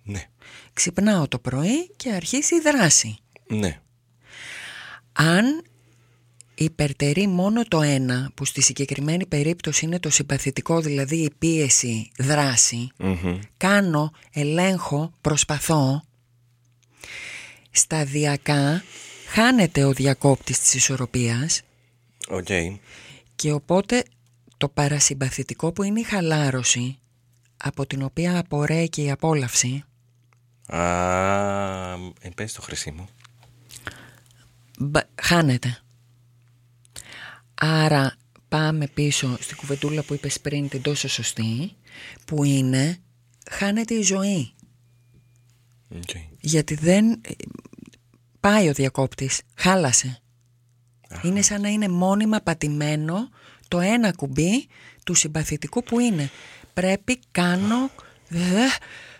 Ναι. 0.02 0.25
Ξυπνάω 0.73 1.28
το 1.28 1.38
πρωί 1.38 1.90
και 1.97 2.12
αρχίζει 2.12 2.54
η 2.54 2.61
δράση. 2.61 3.19
Ναι. 3.49 3.80
Αν 5.12 5.64
υπερτερεί 6.64 7.26
μόνο 7.26 7.62
το 7.64 7.80
ένα, 7.80 8.30
που 8.34 8.44
στη 8.44 8.60
συγκεκριμένη 8.60 9.26
περίπτωση 9.26 9.84
είναι 9.84 9.98
το 10.00 10.10
συμπαθητικό, 10.10 10.80
δηλαδή 10.80 11.16
η 11.16 11.30
πίεση 11.38 12.10
δράση, 12.18 12.88
Μμμ. 12.98 13.38
κάνω, 13.56 14.12
ελέγχω, 14.32 15.12
προσπαθώ, 15.20 16.02
σταδιακά 17.70 18.82
χάνεται 19.28 19.84
ο 19.84 19.92
διακόπτης 19.92 20.58
της 20.60 20.74
ισορροπίας 20.74 21.60
Οκ. 22.28 22.46
και 23.34 23.52
οπότε 23.52 24.02
το 24.56 24.68
παρασυμπαθητικό 24.68 25.72
που 25.72 25.82
είναι 25.82 26.00
η 26.00 26.04
χαλάρωση, 26.04 26.98
από 27.56 27.86
την 27.86 28.02
οποία 28.02 28.38
απορρέει 28.38 28.88
και 28.88 29.02
η 29.02 29.10
απόλαυση, 29.10 29.84
Α, 30.66 30.78
ε, 32.20 32.28
πες 32.34 32.52
το 32.52 32.62
χρυσή 32.62 32.90
μου. 32.90 33.08
μπα- 34.78 35.08
χάνεται. 35.22 35.78
Άρα 37.62 38.16
πάμε 38.48 38.86
πίσω 38.86 39.36
στην 39.40 39.56
κουβεντούλα 39.56 40.02
που 40.02 40.14
είπες 40.14 40.40
πριν 40.40 40.68
την 40.68 40.82
τόσο 40.82 41.08
σωστή 41.08 41.72
που 42.24 42.44
είναι 42.44 42.98
χάνεται 43.50 43.94
η 43.94 44.02
ζωή. 44.02 44.52
Οκ. 45.94 46.10
γιατί 46.40 46.74
δεν 46.74 47.20
πάει 48.40 48.68
ο 48.68 48.72
διακόπτης 48.72 49.40
χάλασε. 49.54 50.22
Είναι 51.22 51.42
σαν 51.42 51.60
να 51.60 51.68
είναι 51.68 51.88
μόνιμα 51.88 52.40
πατημένο 52.40 53.28
το 53.68 53.80
ένα 53.80 54.12
κουμπί 54.12 54.66
του 55.04 55.14
συμπαθητικού 55.14 55.82
που 55.82 56.00
είναι. 56.00 56.30
Πρέπει 56.74 57.20
κάνω 57.30 57.90
δε, 58.28 58.66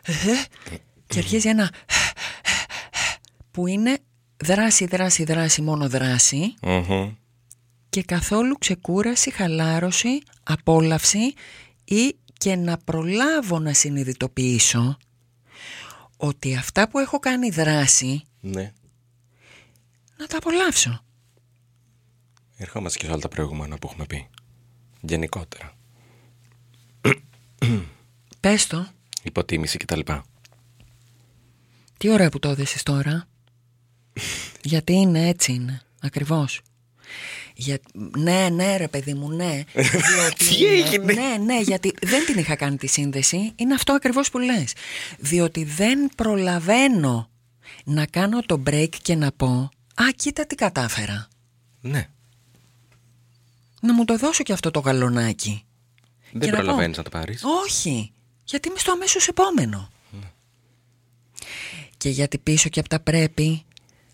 δε, 0.05 0.35
και 1.07 1.19
αρχίζει 1.19 1.49
ένα 1.49 1.73
που 3.51 3.67
είναι 3.67 3.99
δράση, 4.37 4.87
δράση, 4.87 5.25
δράση, 5.25 5.63
μόνο 5.63 5.89
δράση. 5.89 6.55
Μμμ. 6.63 7.13
Και 7.91 8.03
καθόλου 8.03 8.59
ξεκούραση, 8.59 9.31
χαλάρωση, 9.31 10.23
απόλαυση 10.43 11.35
ή 11.85 12.17
και 12.39 12.57
να 12.57 12.79
προλάβω 12.79 13.59
να 13.59 13.73
συνειδητοποιήσω 13.73 14.97
ότι 16.17 16.57
αυτά 16.57 16.89
που 16.89 16.99
έχω 16.99 17.19
κάνει 17.19 17.51
δράση 17.51 18.23
Ναι. 18.41 18.73
να 20.17 20.27
τα 20.27 20.37
απολαύσω. 20.37 21.05
Ερχόμαστε 22.57 22.99
και 22.99 23.05
σε 23.05 23.11
όλα 23.11 23.21
τα 23.21 23.29
προηγούμενα 23.29 23.79
που 23.79 23.87
έχουμε 23.91 24.07
πει. 24.07 24.29
Γενικότερα. 25.01 25.75
Πες 28.41 28.67
το. 28.67 28.87
υποτίμηση 29.23 29.77
κτλ. 29.77 30.01
Τι 31.99 32.11
ωραία 32.11 32.29
που 32.29 32.39
το 32.39 32.49
έδεσες 32.49 32.83
τώρα. 32.83 33.27
Γιατί 34.63 34.93
είναι 34.93 35.29
έτσι 35.29 35.53
είναι. 35.53 35.83
Ακριβώς. 36.01 36.61
Για... 37.61 37.79
Ναι, 38.17 38.49
ναι 38.53 38.77
ρε 38.77 38.89
παιδί 38.89 39.15
μου, 39.15 39.31
ναι. 39.31 39.63
Διότι 40.09 40.45
Τι 40.49 40.57
είναι- 40.65 40.75
έγινε; 40.75 41.13
Ναι, 41.13 41.37
ναι, 41.45 41.61
γιατί 41.61 41.95
δεν 42.03 42.25
την 42.27 42.39
είχα 42.39 42.57
κάνει 42.57 42.77
τη 42.77 42.87
σύνδεση. 42.87 43.53
Είναι 43.57 43.75
αυτό 43.75 43.93
ακριβώς 43.93 44.31
που 44.31 44.39
λες. 44.39 44.73
Διότι 45.19 45.65
δεν 45.65 46.11
προλαβαίνω 46.17 47.31
να 47.85 48.07
κάνω 48.07 48.41
το 48.43 48.63
break 48.67 48.89
και 49.03 49.15
να 49.15 49.33
πω 49.33 49.71
«Α, 49.95 50.05
κοίτα 50.17 50.47
τι 50.47 50.55
κατάφερα». 50.55 51.29
Ναι. 51.81 52.09
Να 53.81 53.95
μου 53.95 54.05
το 54.05 54.17
δώσω 54.17 54.43
και 54.43 54.53
αυτό 54.53 54.71
το 54.71 54.81
γαλονάκι. 54.81 55.65
Δεν 56.33 56.41
Και 56.41 56.51
να 56.51 56.57
πω, 56.57 56.63
προλαβαίνεις 56.63 56.97
να 56.97 57.03
το 57.03 57.11
πάρεις. 57.11 57.43
Όχι, 57.65 58.13
γιατί 58.45 58.69
είμαι 58.69 58.79
στο 58.79 58.93
αμέσως 58.93 59.29
επόμενο. 59.29 59.91
Και 61.97 62.09
γιατί 62.09 62.39
πίσω 62.39 62.69
και 62.69 62.81
από 62.81 62.89
τα 62.89 63.01
πρέπει 63.01 63.65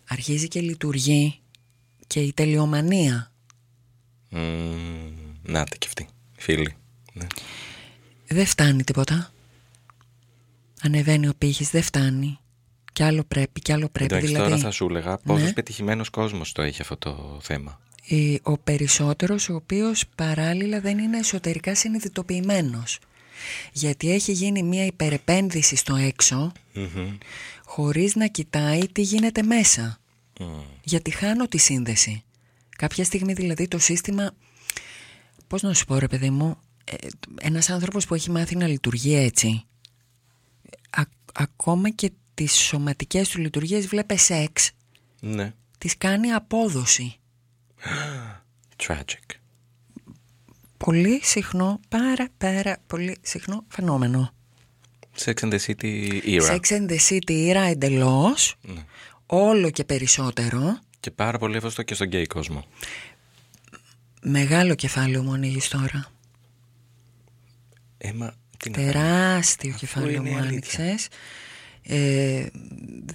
αρχίζει 0.09 0.49
και 0.49 0.61
λειτουργεί 0.61 1.41
και 2.07 2.21
η 2.21 2.33
τελειομανία. 2.33 3.31
Νάτε 5.43 5.77
και 5.79 5.87
αυτή. 5.87 6.07
Φίλοι. 6.37 6.75
Ναι. 7.13 7.27
Δεν 8.29 8.47
φτάνει 8.47 8.85
τίποτα. 8.85 9.31
Ανεβαίνει 10.83 11.29
ο 11.29 11.33
πύχης, 11.39 11.71
δεν 11.71 11.83
φτάνει. 11.83 12.39
Κι 12.93 13.03
άλλο 13.03 13.25
πρέπει, 13.29 13.61
κι 13.61 13.73
άλλο 13.73 13.89
πρέπει. 13.89 14.15
Εντάξει, 14.15 14.33
δηλαδή, 14.33 14.51
τώρα 14.51 14.63
θα 14.63 14.71
σου 14.71 14.87
έλεγα 14.91 15.19
πόσο 15.19 15.45
Ναι. 15.45 15.53
πετυχημένος 15.53 16.11
κόσμος 16.11 16.53
το 16.53 16.63
έχει 16.63 16.83
αυτό 16.83 16.97
το 16.97 17.39
θέμα. 17.43 17.81
ε, 18.09 18.35
ο 18.43 18.59
περισσότερος 18.59 19.49
ο 19.49 19.55
οποίος 19.55 20.05
παράλληλα 20.15 20.81
δεν 20.81 20.99
είναι 20.99 21.19
εσωτερικά 21.19 21.75
συνειδητοποιημένος. 21.75 22.99
Γιατί 23.73 24.13
έχει 24.13 24.33
γίνει 24.33 24.63
μια 24.63 24.87
υπερεπένδυση 24.87 25.77
στο 25.77 25.95
έξω 25.95 26.53
χωρίς 27.65 28.15
να 28.15 28.27
κοιτάει 28.27 28.89
τι 28.89 29.03
γίνεται 29.03 29.43
μέσα. 29.43 29.99
Γιατί 30.85 31.11
χάνω 31.11 31.49
τη 31.49 31.59
σύνδεση. 31.59 32.23
Κάποια 32.79 33.05
στιγμή 33.05 33.33
δηλαδή 33.33 33.69
το 33.69 33.79
σύστημα, 33.79 34.31
πώς 35.47 35.63
να 35.63 35.75
σου 35.75 35.85
πω 35.85 35.99
ρε 35.99 36.09
παιδί 36.09 36.31
μου, 36.31 36.57
ε, 36.85 36.97
ένας 37.41 37.71
άνθρωπος 37.71 38.07
που 38.07 38.15
έχει 38.15 38.31
μάθει 38.31 38.57
να 38.57 38.67
λειτουργεί 38.67 39.15
έτσι, 39.15 39.65
α- 40.91 41.03
ακόμα 41.33 41.91
και 41.91 42.13
τις 42.35 42.53
σωματικές 42.53 43.29
του 43.29 43.39
λειτουργίες 43.41 43.87
βλέπε 43.87 44.17
σεξ, 44.17 44.71
Ναι. 45.21 45.53
τις 45.79 45.97
κάνει 45.99 46.33
απόδοση. 46.33 47.17
Tragic. 48.87 49.35
Πολύ 50.77 51.21
συχνό, 51.25 51.81
πάρα 51.89 52.29
πάρα 52.39 52.77
πολύ 52.87 53.17
συχνό 53.23 53.65
φαινόμενο. 53.69 54.31
Sex 55.25 55.35
and 55.35 55.53
the 55.53 55.59
City 55.67 56.21
era. 56.25 56.43
Sex 56.51 56.61
and 56.61 56.91
the 56.91 56.99
City 57.09 57.31
era 57.33 57.61
εντελώς, 57.61 58.55
Ναι. 58.63 58.85
όλο 59.27 59.71
και 59.71 59.85
περισσότερο. 59.85 60.79
Και 61.07 61.13
πάρα 61.13 61.39
πολύ 61.39 61.57
εύρωστο 61.57 61.83
και 61.83 61.95
στον 61.95 62.07
γκέι 62.07 62.27
κόσμο. 62.27 62.65
Μεγάλο 64.23 64.75
κεφάλαιο 64.75 65.23
μου 65.23 65.33
ανοίγεις 65.33 65.69
τώρα. 65.69 66.07
Ε, 67.99 68.13
μα, 68.13 68.35
τι 68.57 68.71
να 68.71 68.77
κάνω; 68.77 68.93
Τεράστιο 68.93 69.71
Αφού 69.71 69.79
κεφάλαιο 69.79 70.11
είναι 70.11 70.31
μου 70.31 70.37
αλήθεια. 70.37 70.85
άνοιξες. 70.85 71.09
Ε, 71.83 72.47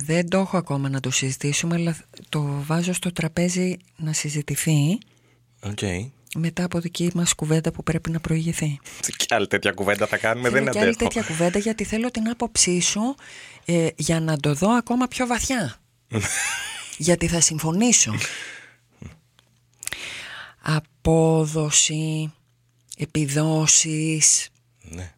δεν 0.05 0.29
το 0.29 0.37
έχω 0.39 0.57
ακόμα 0.57 0.89
να 0.89 0.99
το 0.99 1.11
συζητήσουμε, 1.11 1.75
αλλά 1.75 1.97
το 2.29 2.63
βάζω 2.65 2.93
στο 2.93 3.11
τραπέζι 3.11 3.77
να 3.97 4.13
συζητηθεί 4.13 4.97
Οκ. 5.61 5.79
μετά 6.35 6.63
από 6.63 6.79
δική 6.79 7.11
μας 7.13 7.33
κουβέντα 7.33 7.71
που 7.71 7.83
πρέπει 7.83 8.09
να 8.11 8.19
προηγηθεί. 8.19 8.79
Και 9.17 9.25
άλλη 9.35 9.47
τέτοια 9.47 9.71
κουβέντα 9.71 10.07
θα 10.07 10.17
κάνουμε, 10.17 10.49
δεν 10.49 10.59
Θέλω 10.59 10.71
και 10.71 10.79
άλλη 10.79 10.89
αντέχω. 10.89 11.09
τέτοια 11.09 11.23
κουβέντα 11.23 11.59
γιατί 11.59 11.83
θέλω 11.83 12.11
την 12.11 12.29
άποψή 12.29 12.81
σου 12.81 13.15
ε, 13.65 13.87
για 13.95 14.19
να 14.19 14.37
το 14.37 14.53
δω 14.53 14.69
ακόμα 14.71 15.07
πιο 15.07 15.27
βαθιά. 15.27 15.75
γιατί 17.01 17.27
θα 17.27 17.41
συμφωνήσω. 17.41 18.13
Απόδοση, 20.61 22.33
επιδόσεις, 22.97 24.49
Ναι. 24.81 25.11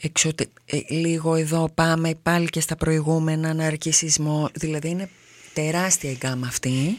εξωτε... 0.00 0.46
ε, 0.64 0.78
λίγο 0.88 1.34
εδώ 1.34 1.70
πάμε 1.74 2.14
πάλι 2.14 2.48
και 2.48 2.60
στα 2.60 2.76
προηγούμενα 2.76 3.54
ναρκισισμό 3.54 4.50
δηλαδή 4.54 4.88
είναι 4.88 5.10
τεράστια 5.54 6.10
η 6.10 6.14
γκάμα 6.14 6.46
αυτή. 6.46 6.98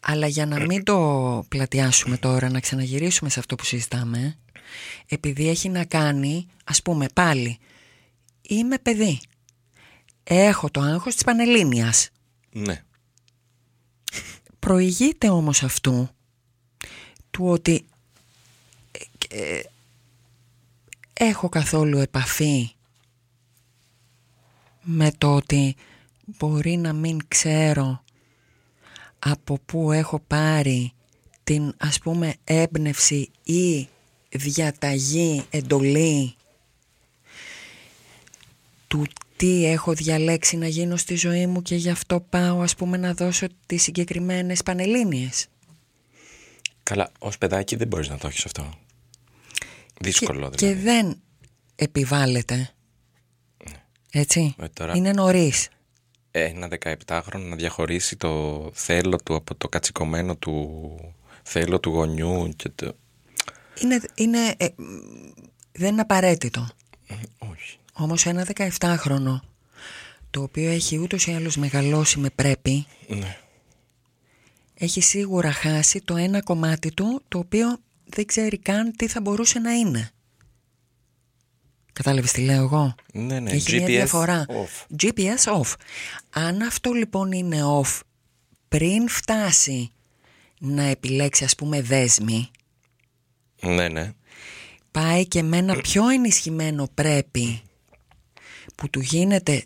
Αλλά 0.00 0.26
για 0.26 0.46
να 0.46 0.60
μην 0.60 0.84
το 0.84 1.44
πλατιάσουμε 1.48 2.16
τώρα 2.16 2.50
να 2.50 2.60
ξαναγυρίσουμε 2.60 3.30
σε 3.30 3.38
αυτό 3.38 3.54
που 3.54 3.64
συζητάμε 3.64 4.36
επειδή 5.08 5.48
έχει 5.48 5.68
να 5.68 5.84
κάνει 5.84 6.46
ας 6.64 6.82
πούμε 6.82 7.06
πάλι 7.14 7.58
είμαι 8.42 8.78
παιδί. 8.78 9.20
Έχω 10.24 10.70
το 10.70 10.80
άγχος 10.80 11.14
της 11.14 11.24
Πανελλήνιας 11.24 12.10
Ναι. 12.58 12.84
προηγείται 14.58 15.28
όμως 15.28 15.62
αυτού 15.62 16.08
του 17.30 17.48
ότι 17.48 17.86
ε, 19.28 19.56
ε, 19.56 19.62
έχω 21.12 21.48
καθόλου 21.48 21.98
επαφή 21.98 22.70
με 24.82 25.10
το 25.18 25.34
ότι 25.34 25.76
μπορεί 26.24 26.76
να 26.76 26.92
μην 26.92 27.18
ξέρω 27.28 28.04
από 29.18 29.58
πού 29.66 29.92
έχω 29.92 30.20
πάρει 30.26 30.92
την 31.44 31.74
ας 31.76 31.98
πούμε 31.98 32.34
έμπνευση 32.44 33.30
ή 33.42 33.88
διαταγή, 34.28 35.44
εντολή 35.50 36.34
του 38.86 39.06
τι 39.36 39.64
έχω 39.66 39.92
διαλέξει 39.92 40.56
να 40.56 40.66
γίνω 40.66 40.96
στη 40.96 41.14
ζωή 41.14 41.46
μου 41.46 41.62
και 41.62 41.74
γι' 41.74 41.90
αυτό 41.90 42.20
πάω 42.20 42.60
ας 42.60 42.74
πούμε 42.76 42.96
να 42.96 43.14
δώσω 43.14 43.46
τις 43.66 43.82
συγκεκριμένες 43.82 44.62
πανελλήνιες. 44.62 45.46
Καλά, 46.82 47.10
ως 47.18 47.38
παιδάκι 47.38 47.76
δεν 47.76 47.86
μπορείς 47.88 48.08
να 48.08 48.18
το 48.18 48.26
έχεις 48.26 48.44
αυτό. 48.44 48.70
Δύσκολο 50.00 50.50
και, 50.50 50.56
δηλαδή. 50.56 50.76
και 50.76 50.82
δεν 50.90 51.20
επιβάλλεται. 51.76 52.70
Έτσι. 54.12 54.54
Ε, 54.58 54.68
τώρα- 54.68 54.96
Είναι 54.96 55.12
νωρίς. 55.12 55.68
Ένα 56.30 56.68
17χρονο 56.68 57.38
να 57.48 57.56
διαχωρίσει 57.56 58.16
το 58.16 58.70
θέλω 58.74 59.16
του 59.16 59.34
από 59.34 59.54
το 59.54 59.68
κατσικωμένο 59.68 60.36
του 60.36 61.14
θέλω 61.42 61.80
του 61.80 61.90
γονιού 61.90 62.48
και 62.56 62.68
το... 62.68 62.96
Είναι, 63.82 64.00
είναι, 64.14 64.54
ε, 64.56 64.68
μ, 64.76 64.84
δεν 65.72 65.92
είναι 65.92 66.00
απαραίτητο. 66.00 66.68
Όχι. 67.38 67.78
Όμως 67.98 68.26
ένα 68.26 68.46
17χρονο 68.78 69.40
το 70.30 70.42
οποίο 70.42 70.70
έχει 70.70 70.98
ούτως 70.98 71.26
ή 71.26 71.32
άλλως 71.32 71.56
μεγαλώσει 71.56 72.18
με 72.18 72.28
πρέπει 72.34 72.86
Ναι. 73.08 73.36
έχει 74.74 75.00
σίγουρα 75.00 75.52
χάσει 75.52 76.00
το 76.00 76.16
ένα 76.16 76.42
κομμάτι 76.42 76.92
του 76.94 77.22
το 77.28 77.38
οποίο 77.38 77.78
δεν 78.04 78.26
ξέρει 78.26 78.58
καν 78.58 78.92
τι 78.96 79.06
θα 79.08 79.20
μπορούσε 79.20 79.58
να 79.58 79.72
είναι. 79.72 80.10
Κατάλαβες 81.92 82.32
τι 82.32 82.40
λέω 82.40 82.62
εγώ; 82.62 82.94
Ναι, 83.12 83.40
ναι. 83.40 83.50
Έχει 83.50 83.74
μια 83.76 83.84
GPS 83.84 83.88
διαφορά. 83.90 84.46
off. 84.48 84.96
GPS 85.02 85.60
off. 85.60 85.74
Αν 86.30 86.62
αυτό 86.62 86.92
λοιπόν 86.92 87.32
είναι 87.32 87.60
off 87.82 88.00
πριν 88.68 89.08
φτάσει 89.08 89.90
να 90.60 90.82
επιλέξει 90.82 91.44
ας 91.44 91.54
πούμε 91.54 91.82
δέσμη 91.82 92.50
Ναι, 93.62 93.88
ναι. 93.88 94.12
πάει 94.90 95.26
και 95.26 95.42
με 95.42 95.56
ένα 95.56 95.74
πιο 95.80 96.08
ενισχυμένο 96.08 96.88
πρέπει 96.94 97.60
που 98.74 98.90
του 98.90 99.00
γίνεται 99.00 99.64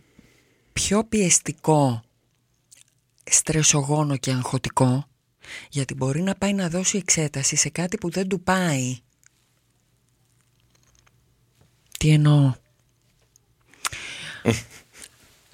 πιο 0.72 1.04
πιεστικό 1.04 2.02
στρεσογόνο 3.24 4.16
και 4.16 4.30
αγχωτικό 4.30 5.04
γιατί 5.70 5.94
μπορεί 5.94 6.22
να 6.22 6.34
πάει 6.34 6.52
να 6.52 6.68
δώσει 6.68 6.96
εξέταση 6.96 7.56
σε 7.56 7.68
κάτι 7.68 7.96
που 7.98 8.10
δεν 8.10 8.28
του 8.28 8.40
πάει 8.42 8.98
τι 11.98 12.10
εννοώ; 12.10 12.52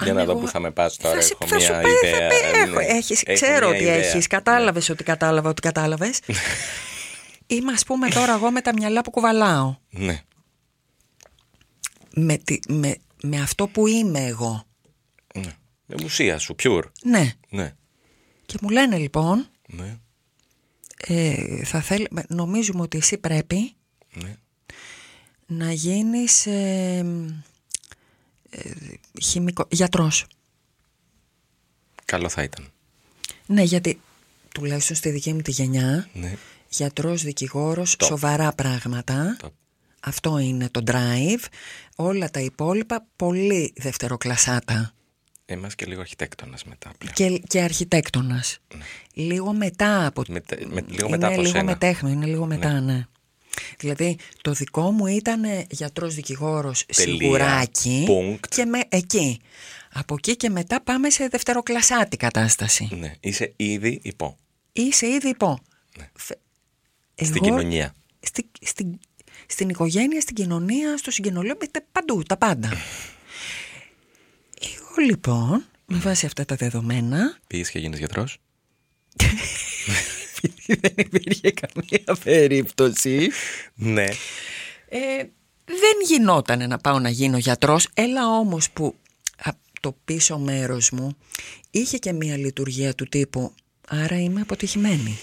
Για 0.02 0.10
Αν 0.10 0.16
να 0.16 0.24
δω 0.24 0.30
εγώ- 0.32 0.40
που 0.40 0.48
θα 0.48 0.60
με 0.60 0.70
πας 0.70 0.96
τώρα. 0.96 1.14
θα 1.14 1.20
σε- 1.20 1.36
Έχω 1.40 1.46
θα 1.48 1.58
σου 1.60 1.72
μια 1.72 1.80
πει, 1.80 1.88
θα 1.88 2.08
ιδέα. 2.08 2.28
πει, 2.28 2.34
έχω, 2.58 2.78
ναι. 2.78 2.84
έχεις, 2.84 3.22
Έχω 3.22 3.34
ξέρω 3.34 3.66
μια 3.68 3.76
ότι 3.76 3.84
ιδέα. 3.84 3.94
έχεις, 3.94 4.26
κατάλαβες 4.26 4.88
ότι 4.88 5.04
κατάλαβα 5.04 5.48
ότι 5.48 5.60
κατάλαβες. 5.60 6.20
Είμαι 7.46 7.72
ας 7.72 7.84
πούμε 7.84 8.08
τώρα 8.08 8.34
εγώ 8.34 8.50
με 8.50 8.60
τα 8.60 8.72
μυαλά 8.72 9.00
που 9.02 9.10
κουβαλάω. 9.10 9.76
Ναι. 9.90 10.22
Με, 12.14 12.36
τη- 12.36 12.72
με, 12.72 12.96
με 13.26 13.40
αυτό 13.40 13.66
που 13.66 13.86
είμαι 13.86 14.24
εγώ. 14.24 14.64
ναι. 15.34 15.56
Με 15.86 15.96
ουσία 16.04 16.38
σου, 16.38 16.54
pure. 16.62 16.82
Ναι. 17.02 17.32
Ναι. 17.48 17.74
Και 18.46 18.58
μου 18.60 18.68
λένε 18.68 18.98
λοιπόν, 18.98 19.46
Ναι. 19.66 19.98
ε, 20.96 21.64
θα 21.64 21.80
θέλ, 21.80 22.06
νομίζουμε 22.28 22.82
ότι 22.82 22.96
εσύ 22.98 23.18
πρέπει 23.18 23.74
Ναι. 24.14 24.36
να 25.46 25.72
γίνεις 25.72 26.46
ε, 26.46 27.06
ε, 28.50 28.70
χημικό, 29.22 29.66
γιατρός. 29.70 30.26
Καλό 32.04 32.28
θα 32.28 32.42
ήταν. 32.42 32.70
Ναι, 33.46 33.62
γιατί 33.62 34.00
τουλάχιστον 34.54 34.96
στη 34.96 35.10
δική 35.10 35.32
μου 35.32 35.40
τη 35.42 35.50
γενιά, 35.50 36.08
Ναι. 36.12 36.36
γιατρός, 36.68 37.22
δικηγόρος, 37.22 37.96
Το. 37.96 38.04
σοβαρά 38.04 38.52
πράγματα. 38.52 39.36
Το. 39.38 39.52
Αυτό 40.06 40.38
είναι 40.38 40.68
το 40.70 40.82
drive. 40.86 41.44
Όλα 41.96 42.30
τα 42.30 42.40
υπόλοιπα 42.40 43.06
πολύ 43.16 43.72
δευτεροκλασάτα. 43.76 44.90
Εμάς 45.46 45.74
και 45.74 45.86
λίγο 45.86 46.00
αρχιτέκτονας 46.00 46.64
μετά 46.64 46.90
πλέον. 46.98 47.14
Και, 47.14 47.42
και 47.46 47.60
αρχιτέκτονας. 47.62 48.58
Λίγο 49.12 49.52
μετά 49.52 50.06
από... 50.06 50.22
Με, 50.28 50.40
με- 50.66 50.84
λίγο 50.88 51.06
είναι 51.06 51.08
μετά 51.16 51.26
από 51.26 51.40
λίγο 51.40 51.52
σένα. 51.52 51.64
μετέχνο, 51.64 52.08
είναι 52.08 52.26
λίγο 52.26 52.46
μετά, 52.46 52.80
ναι. 52.80 53.06
Δηλαδή, 53.78 54.16
το 54.42 54.52
δικό 54.52 54.90
μου 54.90 55.06
ήταν 55.06 55.42
γιατρός 55.70 56.14
δικηγόρος 56.14 56.86
Τελεία. 56.86 57.16
σιγουράκι 57.18 58.06
Punct. 58.08 58.48
και 58.48 58.64
με, 58.64 58.80
εκεί. 58.88 59.40
Από 59.92 60.14
εκεί 60.14 60.36
και 60.36 60.48
μετά 60.50 60.80
πάμε 60.80 61.10
σε 61.10 61.28
δευτεροκλασάτη 61.28 62.16
κατάσταση. 62.16 62.88
Ναι, 62.98 63.12
είσαι 63.20 63.52
ήδη 63.56 64.00
υπό. 64.02 64.36
Είσαι 64.72 65.06
ήδη 65.06 65.28
υπό. 65.28 65.58
Φε- 66.14 66.38
Στην 67.14 67.34
εγώ- 67.34 67.44
κοινωνία. 67.44 67.94
Στη, 68.20 68.50
στην, 68.60 68.98
στην 69.46 69.68
οικογένεια, 69.68 70.20
στην 70.20 70.34
κοινωνία, 70.34 70.96
στο 70.96 71.10
συγγενολείο, 71.10 71.56
τε- 71.56 71.84
παντού, 71.92 72.22
τα 72.22 72.36
πάντα. 72.36 72.68
Εγώ 74.60 75.06
λοιπόν, 75.06 75.64
με 75.86 75.98
βάση 75.98 76.26
αυτά 76.26 76.44
τα 76.44 76.54
δεδομένα, 76.56 77.38
Πήγες 77.46 77.70
και 77.70 77.78
γίνεις 77.78 77.98
γιατρός; 77.98 78.36
δεν 80.66 80.92
υπήρχε 80.96 81.50
καμία 81.50 82.16
περίπτωση, 82.24 83.28
Ναι. 83.74 84.04
ε, 84.88 85.24
δεν 85.64 85.96
γινόταν 86.06 86.68
να 86.68 86.78
πάω 86.78 86.98
να 86.98 87.08
γίνω 87.08 87.38
γιατρός, 87.38 87.88
έλα 87.94 88.28
όμως 88.38 88.70
που 88.70 88.94
από 89.36 89.58
το 89.80 89.96
πίσω 90.04 90.38
μέρος 90.38 90.90
μου 90.90 91.16
είχε 91.70 91.98
και 91.98 92.12
μία 92.12 92.36
λειτουργία 92.36 92.94
του 92.94 93.04
τύπου, 93.04 93.54
άρα 93.88 94.20
είμαι 94.20 94.40
αποτυχημένη. 94.40 95.18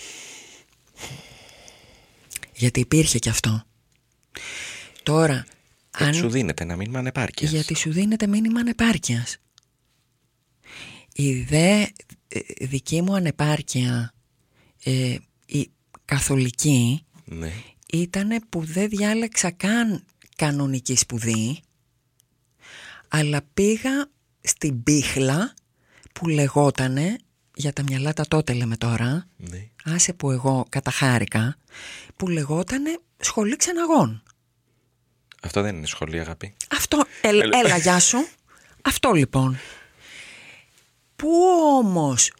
Γιατί 2.54 2.80
υπήρχε 2.80 3.20
και 3.20 3.30
αυτό. 3.30 3.64
Τώρα, 5.04 5.46
Αν... 5.92 6.14
Σου 6.14 6.30
δίνεται 6.30 6.64
να 6.64 6.76
μείνουμε 6.76 6.98
ανεπάρκειας; 6.98 7.52
Γιατί 7.52 7.76
σου 7.76 7.92
δίνεται 7.92 8.28
μήνυμα 8.28 8.60
ανεπάρκειας. 8.60 9.38
Η 11.14 11.42
δε 11.42 11.86
ε, 12.28 12.40
δική 12.66 13.02
μου 13.02 13.16
ανεπάρκεια 13.16 14.14
ε, 14.84 15.16
η 15.46 15.72
καθολική 16.06 17.06
Ναι. 17.26 17.52
ήταν 17.92 18.30
που 18.50 18.64
δεν 18.64 18.90
διάλεξα 18.90 19.52
καν 19.52 20.06
κανονική 20.36 20.96
σπουδή 20.96 21.60
αλλά 23.08 23.42
πήγα 23.54 24.10
στην 24.42 24.84
πίχλα 24.84 25.54
που 26.14 26.28
λεγότανε 26.28 27.18
για 27.56 27.74
τα 27.74 27.84
μυαλά 27.84 28.14
τα 28.14 28.26
τότε 28.28 28.54
λέμε 28.54 28.78
τώρα 28.78 29.28
ναι. 29.38 29.68
άσε 29.84 30.14
που 30.14 30.32
εγώ 30.32 30.66
καταχάρηκα 30.70 31.56
που 32.18 32.28
λεγότανε 32.28 33.00
σχολή 33.18 33.56
ξεναγών 33.56 34.24
Αυτό 35.42 35.62
δεν 35.62 35.76
είναι 35.76 35.86
σχολή, 35.86 36.20
αγάπη. 36.20 36.54
Αυτό, 36.72 37.04
ελ- 37.22 37.54
έλα 37.56 37.78
γεια 37.78 38.00
σου. 38.00 38.28
Αυτό 38.82 39.12
λοιπόν. 39.12 39.58
Πού 41.16 41.30
όμως 41.80 42.32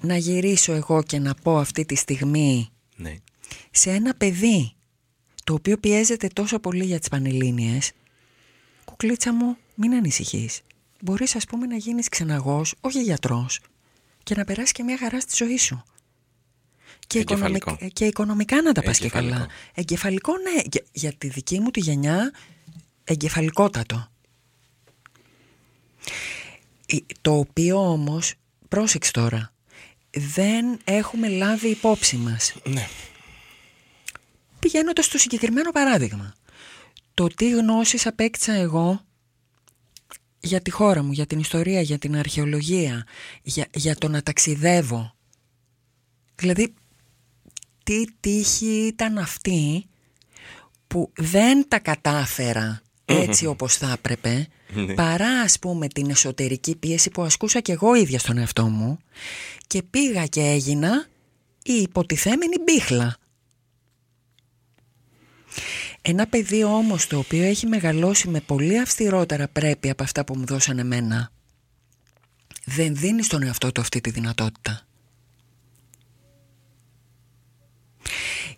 να 0.00 0.16
γυρίσω 0.16 0.72
εγώ 0.72 1.02
και 1.02 1.18
να 1.18 1.34
πω 1.34 1.58
αυτή 1.58 1.84
τη 1.84 1.94
στιγμή 1.94 2.68
Ναι. 2.96 3.14
σε 3.70 3.90
ένα 3.90 4.14
παιδί 4.14 4.72
το 5.44 5.54
οποίο 5.54 5.76
πιέζεται 5.78 6.26
τόσο 6.32 6.58
πολύ 6.58 6.84
για 6.84 6.98
τις 6.98 7.08
Πανελλήνιες; 7.08 7.92
Κουκλίτσα 8.84 9.32
μου 9.32 9.56
μην 9.74 9.94
ανησυχείς 9.94 10.60
μπορείς 11.00 11.34
ας 11.36 11.44
πούμε 11.44 11.66
να 11.66 11.76
γίνεις 11.76 12.08
ξεναγός 12.08 12.74
όχι 12.80 13.02
γιατρός 13.02 13.60
και 14.24 14.34
να 14.34 14.44
περάσει 14.44 14.72
και 14.72 14.82
μια 14.82 14.98
χαρά 14.98 15.20
στη 15.20 15.32
ζωή 15.44 15.58
σου 15.58 15.82
και, 17.06 17.18
Εγκεφαλικό. 17.18 17.56
οικονομικ- 17.70 17.92
και 17.94 18.04
οικονομικά 18.06 18.62
να 18.62 18.72
τα 18.72 18.82
πας 18.82 18.98
και 18.98 19.04
Εγκεφαλικό. 19.04 19.34
καλά 19.36 19.48
εγκεφαλικό 19.74 20.32
ναι 20.38 20.62
για, 20.72 20.82
για 20.92 21.12
τη 21.12 21.28
δική 21.28 21.60
μου 21.60 21.70
τη 21.70 21.80
γενιά 21.80 22.32
εγκεφαλικότατο 23.04 24.08
Ε, 26.86 26.96
το 27.20 27.38
οποίο 27.38 27.90
όμως 27.90 28.34
πρόσεξε 28.68 29.10
τώρα 29.10 29.52
δεν 30.16 30.78
έχουμε 30.84 31.28
λάβει 31.28 31.68
υπόψη 31.68 32.16
μας 32.16 32.54
Ναι. 32.64 32.88
Πηγαίνοντας 34.58 35.04
στο 35.04 35.18
συγκεκριμένο 35.18 35.70
παράδειγμα. 35.70 36.34
Το 37.14 37.26
τι 37.26 37.50
γνώσεις 37.50 38.06
απέκτησα 38.06 38.52
εγώ 38.52 39.04
για 40.44 40.60
τη 40.60 40.70
χώρα 40.70 41.02
μου, 41.02 41.12
για 41.12 41.26
την 41.26 41.38
ιστορία, 41.38 41.80
για 41.80 41.98
την 41.98 42.16
αρχαιολογία, 42.16 43.06
για, 43.42 43.66
για 43.74 43.94
το 43.94 44.08
να 44.08 44.22
ταξιδεύω. 44.22 45.14
Δηλαδή, 46.34 46.74
τι 47.84 48.04
τύχη 48.20 48.86
ήταν 48.86 49.18
αυτή 49.18 49.86
που 50.86 51.12
δεν 51.16 51.68
τα 51.68 51.78
κατάφερα 51.78 52.82
έτσι 53.04 53.46
όπως 53.46 53.76
θα 53.76 53.92
έπρεπε, 53.92 54.48
παρά 54.94 55.40
ας 55.40 55.58
πούμε 55.58 55.88
την 55.88 56.10
εσωτερική 56.10 56.76
πίεση 56.76 57.10
που 57.10 57.22
ασκούσα 57.22 57.60
και 57.60 57.72
εγώ 57.72 57.94
ίδια 57.94 58.18
στον 58.18 58.38
εαυτό 58.38 58.68
μου 58.68 58.98
και 59.66 59.82
πήγα 59.82 60.26
και 60.26 60.40
έγινα 60.40 61.06
η 61.64 61.72
υποτιθέμενη 61.72 62.56
μπίχλα. 62.64 63.16
Ένα 66.06 66.26
παιδί 66.26 66.64
όμως 66.64 67.06
το 67.06 67.18
οποίο 67.18 67.42
έχει 67.42 67.66
μεγαλώσει 67.66 68.28
με 68.28 68.40
πολύ 68.40 68.78
αυστηρότερα 68.78 69.48
πρέπει 69.48 69.90
από 69.90 70.02
αυτά 70.02 70.24
που 70.24 70.36
μου 70.38 70.44
δώσαν 70.44 70.78
εμένα. 70.78 71.30
Δεν 72.64 72.96
δίνει 72.96 73.22
στον 73.22 73.42
εαυτό 73.42 73.72
του 73.72 73.80
αυτή 73.80 74.00
τη 74.00 74.10
δυνατότητα. 74.10 74.86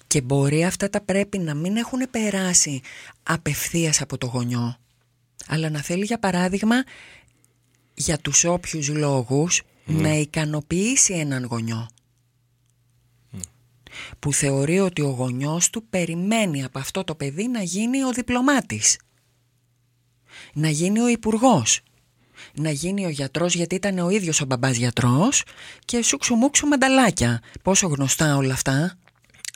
Και 0.07 0.21
μπορεί 0.21 0.65
αυτά 0.65 0.91
τα 0.91 1.01
πρέπει 1.01 1.39
να 1.39 1.55
μην 1.55 1.77
έχουν 1.77 2.11
περάσει 2.11 2.81
απευθείας 3.23 4.01
από 4.01 4.19
το 4.19 4.27
γονιό. 4.27 4.77
Αλλά 5.47 5.71
να 5.71 5.83
θέλει 5.83 6.05
για 6.05 6.19
παράδειγμα 6.19 6.85
για 7.95 8.19
τους 8.19 8.45
όποιους 8.45 8.89
λόγους 8.89 9.63
να 9.85 10.15
ικανοποιήσει 10.15 11.13
έναν 11.15 11.45
γονιό 11.45 11.89
που 14.19 14.33
θεωρεί 14.33 14.81
ότι 14.81 15.03
ο 15.03 15.09
γονιός 15.09 15.71
του 15.71 15.87
περιμένει 15.91 16.65
από 16.65 16.79
αυτό 16.79 17.05
το 17.05 17.15
παιδί 17.15 17.49
να 17.49 17.63
γίνει 17.63 18.05
ο 18.05 18.13
διπλωμάτης, 18.13 18.99
να 20.53 20.69
γίνει 20.69 21.01
ο 21.01 21.09
υπουργός, 21.09 21.81
να 22.55 22.71
γίνει 22.71 23.07
ο 23.07 23.09
γιατρός 23.09 23.55
γιατί 23.55 23.75
ήταν 23.75 23.99
ο 23.99 24.11
ίδιος 24.11 24.41
ο 24.41 24.45
μπαμπάς 24.45 24.77
γιατρός 24.77 25.43
και 25.85 26.03
σούξου 26.03 26.35
μουξου 26.35 26.67
μανταλάκια. 26.67 27.43
Πόσο 27.63 27.87
γνωστά 27.87 28.37
όλα 28.37 28.53
αυτά. 28.53 28.99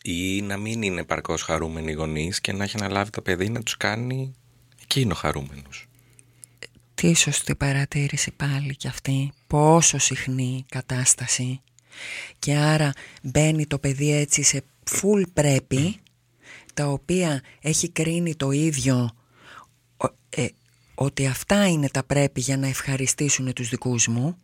Ή 0.03 0.43
να 0.43 0.57
μην 0.57 0.83
είναι 0.83 1.05
παρκώ 1.05 1.37
χαρούμενοι 1.37 1.91
οι 1.91 1.95
γονείς 1.95 2.41
και 2.41 2.53
να 2.53 2.65
έχει 2.65 2.77
αναλάβει 2.77 3.11
το 3.11 3.23
παιδί 3.23 3.49
να 3.49 3.63
τους 3.63 3.77
κάνει 3.77 4.33
εκείνο 4.83 5.15
χαρούμενους. 5.15 5.89
Τι 6.95 7.15
σωστή 7.15 7.55
παρατήρηση 7.55 8.31
πάλι 8.31 8.77
κι 8.77 8.89
αυτή. 8.89 9.33
Πόσο 9.47 9.99
συχνή 9.99 10.65
κατάσταση. 10.69 11.61
Και 12.39 12.55
άρα 12.57 12.93
μπαίνει 13.23 13.67
το 13.67 13.79
παιδί 13.79 14.13
έτσι 14.13 14.43
σε 14.43 14.63
full 14.91 15.23
πρέπει, 15.33 15.97
τα 16.75 16.87
οποία 16.87 17.43
έχει 17.61 17.89
κρίνει 17.89 18.35
το 18.35 18.51
ίδιο 18.51 19.11
ο- 19.97 20.15
ε, 20.31 20.47
ότι 20.95 21.27
αυτά 21.27 21.67
είναι 21.69 21.89
τα 21.89 22.03
πρέπει 22.05 22.41
για 22.41 22.57
να 22.57 22.67
ευχαριστήσουν 22.67 23.53
τους 23.53 23.69
δικούς 23.69 24.07
μου 24.09 24.37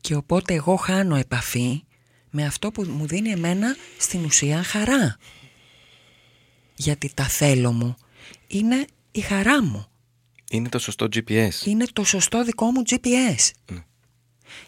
και 0.00 0.14
οπότε 0.14 0.54
εγώ 0.54 0.76
χάνω 0.76 1.16
επαφή 1.16 1.82
με 2.30 2.44
αυτό 2.46 2.70
που 2.70 2.82
μου 2.82 3.06
δίνει 3.06 3.30
εμένα 3.30 3.76
στην 3.98 4.24
ουσία 4.24 4.62
χαρά. 4.62 5.16
Γιατί 6.74 7.10
τα 7.14 7.24
θέλω 7.24 7.72
μου 7.72 7.96
είναι 8.46 8.86
η 9.12 9.20
χαρά 9.20 9.64
μου 9.64 9.86
Είναι 10.50 10.68
το 10.68 10.78
σωστό 10.78 11.06
GPS. 11.14 11.50
είναι 11.64 11.86
το 11.92 12.04
σωστό 12.04 12.44
δικό 12.44 12.66
μου 12.70 12.82
GPS. 12.90 13.50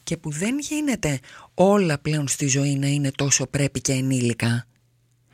Και 0.02 0.16
που 0.16 0.30
δεν 0.30 0.58
γίνεται 0.58 1.20
όλα 1.54 1.98
πλέον 1.98 2.28
στη 2.28 2.46
ζωή 2.46 2.76
να 2.76 2.86
είναι 2.86 3.10
τόσο 3.10 3.46
πρέπει 3.46 3.80
και 3.80 3.92
ενήλικα. 3.92 4.66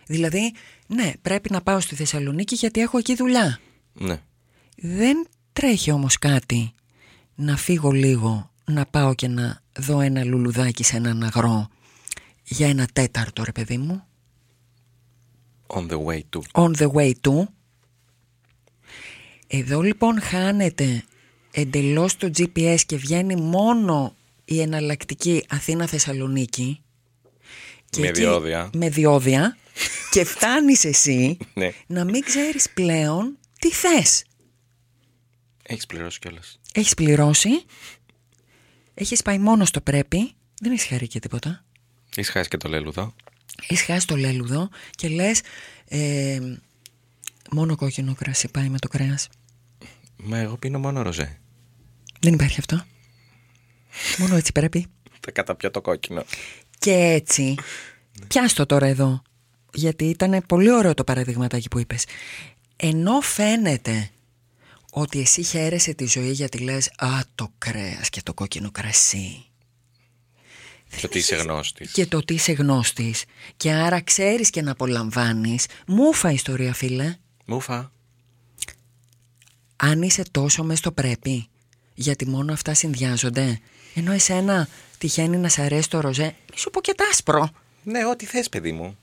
Δηλαδή, 0.06 0.52
ναι, 0.86 1.12
πρέπει 1.22 1.50
να 1.50 1.60
πάω 1.60 1.80
στη 1.80 1.94
Θεσσαλονίκη 1.94 2.54
γιατί 2.54 2.80
έχω 2.80 2.98
εκεί 2.98 3.14
δουλειά. 3.14 3.60
Ναι. 3.92 4.20
Δεν 4.76 5.26
τρέχει 5.52 5.90
όμως 5.90 6.18
κάτι 6.18 6.72
να 7.34 7.56
φύγω 7.56 7.90
λίγο, 7.90 8.50
να 8.64 8.86
πάω 8.86 9.14
και 9.14 9.28
να 9.28 9.62
δω 9.78 10.00
ένα 10.00 10.24
λουλουδάκι 10.24 10.84
σε 10.84 10.96
έναν 10.96 11.22
αγρό 11.22 11.68
για 12.44 12.68
ένα 12.68 12.88
τέταρτο 12.92 13.44
ρε 13.44 13.52
παιδί 13.52 13.78
μου. 13.78 14.02
On 15.66 15.88
the 15.88 16.04
way 16.04 16.20
to. 16.30 16.40
On 16.52 16.76
the 16.76 16.90
way 16.92 17.12
to. 17.20 17.44
Εδώ 19.46 19.80
λοιπόν 19.80 20.20
χάνεται 20.20 21.04
εντελώς 21.50 22.16
το 22.16 22.30
GPS 22.36 22.80
και 22.86 22.96
βγαίνει 22.96 23.36
μόνο 23.36 24.15
η 24.48 24.60
εναλλακτική 24.60 25.44
Αθήνα-Θεσσαλονίκη. 25.48 26.80
Και 27.90 28.00
Με 28.00 28.06
εκεί- 28.08 28.18
διόδια. 28.20 28.70
Με 28.74 28.88
διόδια. 28.88 29.56
και 30.12 30.24
φτάνεις 30.24 30.84
εσύ 30.84 31.36
Ναι. 31.54 31.72
να 31.86 32.04
μην 32.04 32.22
ξέρεις 32.22 32.70
πλέον 32.70 33.38
τι 33.58 33.70
θες. 33.72 34.24
Έχεις 35.62 35.86
πληρώσει 35.86 36.18
κιόλας. 36.18 36.58
Έχεις 36.74 36.94
πληρώσει, 36.94 37.48
έχεις 38.94 39.22
πάει 39.22 39.38
μόνος 39.38 39.68
στο 39.68 39.80
πρέπει, 39.80 40.32
δεν 40.60 40.72
έχεις 40.72 40.86
χαρεί 40.86 41.06
και 41.06 41.18
τίποτα. 41.18 41.64
Έχεις 42.16 42.30
χάσει 42.30 42.48
και 42.48 42.56
το 42.56 42.68
λέλουδο. 42.68 43.14
Έχεις 43.62 43.82
χάσει 43.84 44.06
το 44.06 44.16
λέλουδο 44.16 44.68
και 44.90 45.08
λες 45.08 45.40
ε, 45.88 46.40
Μόνο 47.50 47.76
κόκκινο 47.76 48.14
κρασί 48.14 48.48
πάει 48.48 48.68
με 48.68 48.78
το 48.78 48.88
κρέας. 48.88 49.28
Μα 50.16 50.38
εγώ 50.38 50.56
πίνω 50.56 50.78
μόνο 50.78 51.02
ροζέ. 51.02 51.38
Δεν 52.20 52.32
υπάρχει 52.34 52.58
αυτό. 52.60 52.84
Μόνο 54.18 54.36
έτσι 54.36 54.52
πρέπει. 54.52 54.86
Θα 55.20 55.30
καταπιώ 55.30 55.70
το 55.70 55.80
κόκκινο. 55.80 56.24
Και 56.78 56.92
έτσι, 56.92 57.54
πιάστο 58.28 58.66
τώρα 58.66 58.86
εδώ, 58.86 59.22
γιατί 59.72 60.04
ήταν 60.04 60.44
πολύ 60.46 60.72
ωραίο 60.72 60.94
το 60.94 61.04
παραδειγματάκι 61.04 61.68
που 61.68 61.78
είπες. 61.78 62.04
Ενώ 62.76 63.20
φαίνεται 63.20 64.10
ότι 64.90 65.20
εσύ 65.20 65.42
χαίρεσαι 65.42 65.94
τη 65.94 66.06
ζωή 66.06 66.30
γιατί 66.30 66.58
λες 66.58 66.90
«Α, 66.96 67.08
το 67.34 67.52
κρέας 67.58 68.08
και 68.08 68.22
το 68.22 68.34
κόκκινο 68.34 68.70
κρασί». 68.70 69.46
Και 70.96 71.06
ότι 71.06 71.18
είσαι 71.18 71.36
γνώστης. 71.36 71.92
Και 71.92 72.06
το 72.06 72.16
ότι 72.16 72.34
είσαι 72.34 72.52
γνώστης. 72.52 73.24
Και 73.56 73.72
άρα 73.72 74.00
ξέρεις 74.00 74.50
και 74.50 74.62
να 74.62 74.70
απολαμβάνεις. 74.70 75.66
Μούφα 75.86 76.30
ιστορία 76.30 76.74
φίλε. 76.74 77.16
Μούφα. 77.44 77.92
Αν 79.76 80.02
είσαι 80.02 80.22
τόσο 80.30 80.64
μες 80.64 80.78
στο 80.78 80.92
πρέπει, 80.92 81.48
γιατί 81.94 82.26
μόνο 82.26 82.52
αυτά 82.52 82.74
συνδυάζονται, 82.74 83.60
ενώ 83.96 84.12
εσένα 84.12 84.68
τυχαίνει 84.98 85.36
να 85.36 85.48
σε 85.48 85.62
αρέσει 85.62 85.90
το 85.90 86.00
ροζέ, 86.00 86.24
μη 86.24 86.58
σου 86.58 86.70
πω 86.70 86.80
και 86.80 86.94
τ' 86.94 87.00
άσπρο. 87.10 87.50
Ναι, 87.82 88.06
ό,τι 88.06 88.26
θες 88.26 88.48
παιδί 88.48 88.72
μου. 88.72 88.98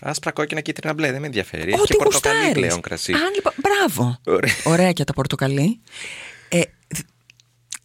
Άσπρα, 0.00 0.30
κόκκινα, 0.32 0.60
κίτρινα, 0.60 0.94
μπλε, 0.94 1.10
δεν 1.12 1.20
με 1.20 1.26
ενδιαφέρει. 1.26 1.72
Έχει 1.72 1.80
Ό,τι 1.80 1.92
και 1.92 2.02
πορτοκαλί 2.02 2.34
γουστάρεις. 2.36 2.60
πλέον 2.62 2.80
κρασί. 2.80 3.12
Αν, 3.12 3.32
λοιπόν, 3.34 3.52
μπράβο. 3.56 4.18
Ωραία. 4.24 4.54
Ωραία 4.64 4.92
και 4.92 5.04
τα 5.04 5.12
πορτοκαλί. 5.12 5.80
Ε, 6.48 6.60
δ- 6.88 7.06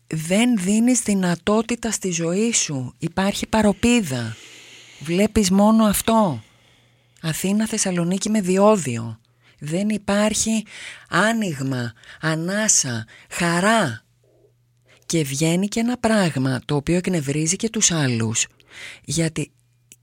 δεν 0.08 0.58
δίνεις 0.58 1.02
δυνατότητα 1.02 1.92
στη 1.92 2.12
ζωή 2.12 2.54
σου. 2.54 2.94
Υπάρχει 2.98 3.48
παροπίδα. 3.48 4.36
Βλέπεις 5.00 5.52
μόνο 5.52 5.84
αυτό. 5.86 6.44
Αθήνα, 7.22 7.68
Θεσσαλονίκη 7.68 8.30
με 8.30 8.42
διόδιο. 8.42 9.20
Δεν 9.60 9.90
υπάρχει 9.90 10.66
άνοιγμα, 11.10 11.94
ανάσα, 12.22 13.06
χαρά. 13.30 14.04
Και 15.10 15.24
βγαίνει 15.24 15.68
και 15.68 15.80
ένα 15.80 15.98
πράγμα 15.98 16.62
το 16.66 16.76
οποίο 16.76 16.96
εκνευρίζει 16.96 17.56
και 17.56 17.70
τους 17.70 17.92
άλλους. 17.92 18.48
Γιατί 19.04 19.52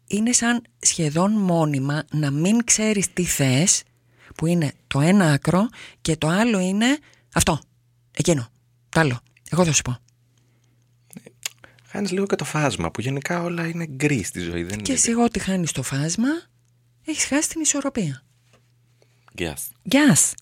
είναι 0.07 0.33
σαν 0.33 0.63
σχεδόν 0.79 1.33
μόνιμα 1.33 2.05
να 2.11 2.31
μην 2.31 2.65
ξέρεις 2.65 3.13
τι 3.13 3.25
θες, 3.25 3.83
που 4.37 4.47
είναι 4.47 4.73
το 4.87 5.01
ένα 5.01 5.33
άκρο 5.33 5.69
και 6.01 6.17
το 6.17 6.29
άλλο 6.29 6.59
είναι 6.59 6.99
αυτό, 7.35 7.61
εκείνο, 8.13 8.49
το 8.89 9.01
άλλο. 9.01 9.21
Εγώ 9.51 9.65
θα 9.65 9.73
σου 9.73 9.83
πω. 9.83 9.97
Χάνεις 11.87 12.11
λίγο 12.11 12.27
και 12.27 12.37
το 12.37 12.45
φάσμα 12.45 12.91
που 12.91 13.01
γενικά 13.01 13.43
όλα 13.43 13.67
είναι 13.67 13.87
γκρι 13.87 14.23
στη 14.23 14.41
ζωή. 14.41 14.63
Δεν 14.63 14.79
Και 14.79 14.93
είναι. 14.93 14.93
εσύ 14.93 15.15
ό,τι 15.15 15.39
χάνεις 15.39 15.73
το 15.73 15.83
φάσμα, 15.83 16.29
έχεις 17.05 17.25
χάσει 17.25 17.49
την 17.49 17.61
ισορροπία. 17.61 18.23
Γκιάς. 19.35 19.69
Γεια 19.83 20.07
σας. 20.09 20.33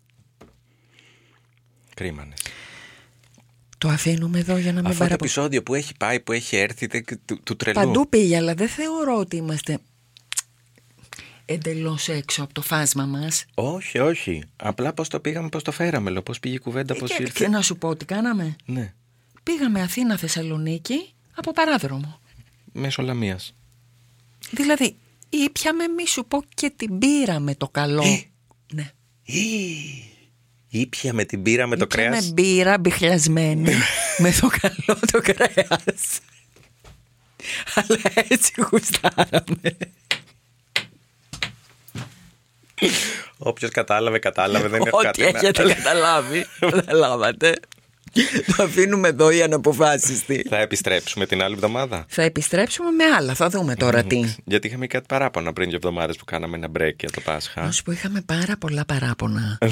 Κρίμανες. 1.94 2.38
Το 3.84 3.90
αφήνουμε 3.90 4.38
εδώ 4.38 4.56
για 4.56 4.72
να 4.72 4.78
μην 4.80 4.86
Αυτό 4.86 4.98
το 4.98 5.04
παραπο... 5.04 5.24
επεισόδιο 5.24 5.62
που 5.62 5.74
έχει 5.74 5.92
πάει, 5.96 6.20
που 6.20 6.32
έχει 6.32 6.56
έρθει 6.56 6.86
τε- 6.86 7.18
του, 7.24 7.42
του 7.42 7.56
τρελού. 7.56 7.74
Παντού 7.80 8.08
πήγε, 8.08 8.36
αλλά 8.36 8.54
δεν 8.54 8.68
θεωρώ 8.68 9.18
ότι 9.18 9.36
είμαστε 9.36 9.78
εντελώς 11.44 12.08
έξω 12.08 12.42
από 12.42 12.54
το 12.54 12.62
φάσμα 12.62 13.04
μας. 13.06 13.44
Όχι, 13.54 13.98
όχι. 13.98 14.42
Απλά 14.56 14.92
πώς 14.92 15.08
το 15.08 15.20
πήγαμε, 15.20 15.48
πώς 15.48 15.62
το 15.62 15.72
φέραμε. 15.72 16.10
Λέω, 16.10 16.22
πώς 16.22 16.40
πήγε 16.40 16.54
η 16.54 16.58
κουβέντα, 16.58 16.94
πώς 16.94 17.10
Ε, 17.10 17.14
Και, 17.16 17.22
ήρθε. 17.22 17.44
και 17.44 17.50
να 17.50 17.62
σου 17.62 17.76
πω 17.76 17.96
τι 17.96 18.04
κάναμε. 18.04 18.56
Ναι, 18.64 18.92
Πήγαμε 19.42 19.80
Αθήνα 19.82 20.16
Θεσσαλονίκη 20.18 21.12
από 21.34 21.52
παράδρομο. 21.52 22.20
μέσω 22.72 23.02
Λαμία. 23.02 23.38
Δηλαδή, 24.50 24.96
ήπιαμε 25.28 25.88
μη 25.88 26.06
σου 26.06 26.24
πω 26.28 26.42
και 26.54 26.72
την 26.76 26.98
πήρα 26.98 27.38
με 27.40 27.54
το 27.54 27.68
καλό. 27.68 28.02
Ε. 28.02 28.22
ναι. 28.74 28.90
Ήπια 30.78 31.12
με 31.12 31.24
την 31.24 31.42
πύρα 31.42 31.66
με 31.66 31.76
το 31.76 31.84
Ήπιαμε 31.90 32.08
κρέας. 32.10 32.32
μπύρα 32.32 32.78
μπιχλιασμένη 32.78 33.72
με 34.22 34.32
το 34.40 34.50
καλό 34.60 34.98
το 35.12 35.20
κρέας. 35.20 36.20
Αλλά 37.74 37.98
έτσι 38.28 38.52
γουστάραμε. 38.70 39.76
Όποιος 43.38 43.70
κατάλαβε, 43.70 44.18
κατάλαβε. 44.18 44.68
Δεν 44.68 44.82
έχω 44.86 44.96
Ό,τι 44.96 45.06
κάτι 45.06 45.20
να- 45.22 45.26
έχετε 45.28 45.74
καταλάβει, 45.74 46.46
καταλάβατε. 46.60 47.54
Το 48.56 48.62
αφήνουμε 48.62 49.08
εδώ 49.08 49.30
για 49.30 49.48
να 49.48 49.56
αποφάσιστη. 49.56 50.46
Θα 50.48 50.58
επιστρέψουμε 50.58 51.26
την 51.26 51.42
άλλη 51.42 51.54
εβδομάδα. 51.54 52.04
Θα 52.08 52.22
επιστρέψουμε 52.22 52.90
με 52.90 53.04
άλλα, 53.04 53.34
θα 53.34 53.48
δούμε 53.48 53.74
τώρα 53.74 54.02
τι. 54.04 54.34
Γιατί 54.44 54.66
είχαμε 54.66 54.86
κάτι 54.86 55.04
παράπονα 55.08 55.52
πριν 55.52 55.68
δύο 55.68 55.76
εβδομάδες 55.76 56.16
που 56.16 56.24
κάναμε 56.24 56.56
ένα 56.56 56.68
break 56.78 56.94
για 57.00 57.10
το 57.10 57.20
Πάσχα. 57.20 57.62
Να 57.62 57.70
σου 57.72 57.82
πω, 57.82 57.92
είχαμε 57.92 58.20
πάρα 58.26 58.56
πολλά 58.58 58.84
παράπονα. 58.84 59.58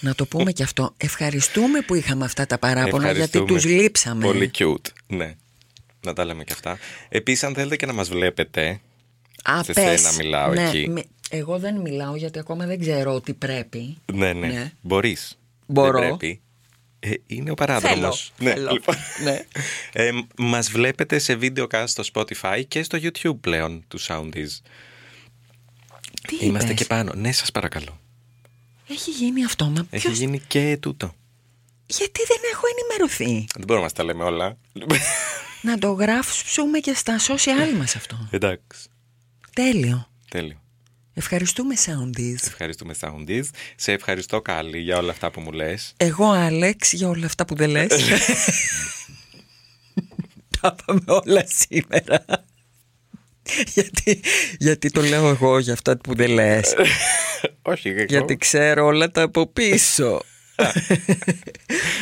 να 0.00 0.14
το 0.14 0.26
πούμε 0.26 0.52
και 0.52 0.62
αυτό. 0.62 0.94
Ευχαριστούμε 0.96 1.80
που 1.80 1.94
είχαμε 1.94 2.24
αυτά 2.24 2.46
τα 2.46 2.58
παράπονα 2.58 3.04
γιατί 3.12 3.20
Ευχαριστούμε. 3.20 3.46
τους 3.46 3.64
λείψαμε. 3.64 4.24
Πολύ 4.24 4.50
cute. 4.58 4.88
Ναι. 5.06 5.34
Να 6.04 6.12
τα 6.12 6.24
λέμε 6.24 6.44
και 6.44 6.52
αυτά. 6.52 6.78
Επίσης, 7.08 7.42
αν 7.44 7.54
θέλετε 7.54 7.76
και 7.76 7.86
να 7.86 7.92
μας 7.92 8.08
βλέπετε. 8.08 8.80
Α, 9.50 9.62
σε 9.64 9.72
πες. 9.72 10.00
σένα 10.00 10.12
μιλάω 10.14 10.52
ναι, 10.52 10.68
εκεί. 10.68 10.88
μη- 10.88 11.06
Εγώ 11.30 11.58
δεν 11.58 11.80
μιλάω 11.80 12.16
γιατί 12.16 12.38
ακόμα 12.38 12.66
δεν 12.66 12.80
ξέρω 12.80 13.20
τι 13.20 13.32
πρέπει. 13.34 13.96
Ναι, 14.12 14.32
ναι. 14.32 14.46
Ναι. 14.46 14.72
Μπορείς. 14.80 15.38
Μπορώ. 15.66 15.98
Δεν 15.98 16.08
πρέπει. 16.16 16.40
Ε, 17.00 17.10
είναι 17.26 17.50
ο 17.50 17.54
παράδρομος. 17.54 18.32
Θέλω, 18.36 18.50
Ναι, 18.50 18.54
θέλω. 18.56 18.70
λοιπόν. 18.72 18.94
Ναι. 19.24 19.44
Ε, 19.92 20.10
μας 20.36 20.70
βλέπετε 20.70 21.18
σε 21.18 21.34
βίντεο 21.34 21.66
cast 21.70 21.84
στο 21.86 22.02
Spotify 22.12 22.62
και 22.68 22.82
στο 22.82 22.98
YouTube 23.02 23.36
πλέον 23.40 23.84
του 23.88 24.00
Soundies. 24.00 24.58
Τι 26.26 26.36
Είμαστε 26.40 26.68
είπες; 26.72 26.80
και 26.80 26.84
πάνω. 26.94 27.12
Ναι, 27.16 27.32
σας 27.32 27.50
παρακαλώ. 27.50 28.00
Έχει 28.90 29.10
γίνει 29.10 29.44
αυτό, 29.44 29.64
μα 29.64 29.86
Έχει 29.90 30.06
ποιος... 30.06 30.18
γίνει 30.18 30.40
και 30.46 30.76
τούτο. 30.80 31.14
Γιατί 31.86 32.20
δεν 32.28 32.38
έχω 32.52 32.62
ενημερωθεί; 32.78 33.46
Δεν 33.54 33.64
μπορούμε 33.66 33.84
να 33.84 33.88
σας 33.88 33.92
τα 33.98 34.04
λέμε 34.04 34.24
όλα. 34.24 34.56
να 35.62 35.78
το 35.78 35.92
γράψουμε 35.92 36.78
και 36.78 36.94
στα 36.94 37.18
social 37.18 37.76
μας 37.78 37.96
αυτό. 37.96 38.28
Εντάξει. 38.30 38.78
Τέλειο. 39.54 40.08
Τέλειο. 40.30 40.60
Ευχαριστούμε 41.14 41.74
Soundies. 41.86 42.46
Ευχαριστούμε 42.46 42.94
Soundies. 43.00 43.44
Σε 43.76 43.92
ευχαριστώ 43.92 44.42
Κάλλη 44.42 44.78
για 44.78 44.96
όλα 44.98 45.10
αυτά 45.10 45.30
που 45.30 45.40
μου 45.40 45.52
λες. 45.52 45.92
Εγώ 45.96 46.30
Άλεξ 46.30 46.92
για 46.92 47.08
όλα 47.08 47.26
αυτά 47.26 47.44
που 47.44 47.54
δεν 47.54 47.70
λες. 47.70 47.92
Τα 50.60 50.74
πάμε 50.84 51.00
όλα 51.06 51.44
σήμερα. 51.46 52.24
γιατί, 53.74 54.20
γιατί 54.58 54.90
το 54.90 55.02
λέω 55.02 55.28
εγώ 55.28 55.58
για 55.58 55.72
αυτά 55.72 55.96
που 55.96 56.14
δεν 56.14 56.30
λες. 56.30 56.74
Όχι, 57.62 57.88
εγώ. 57.88 58.04
γιατί 58.08 58.36
ξέρω 58.36 58.84
όλα 58.84 59.10
τα 59.10 59.22
από 59.22 59.46
πίσω. 59.46 60.20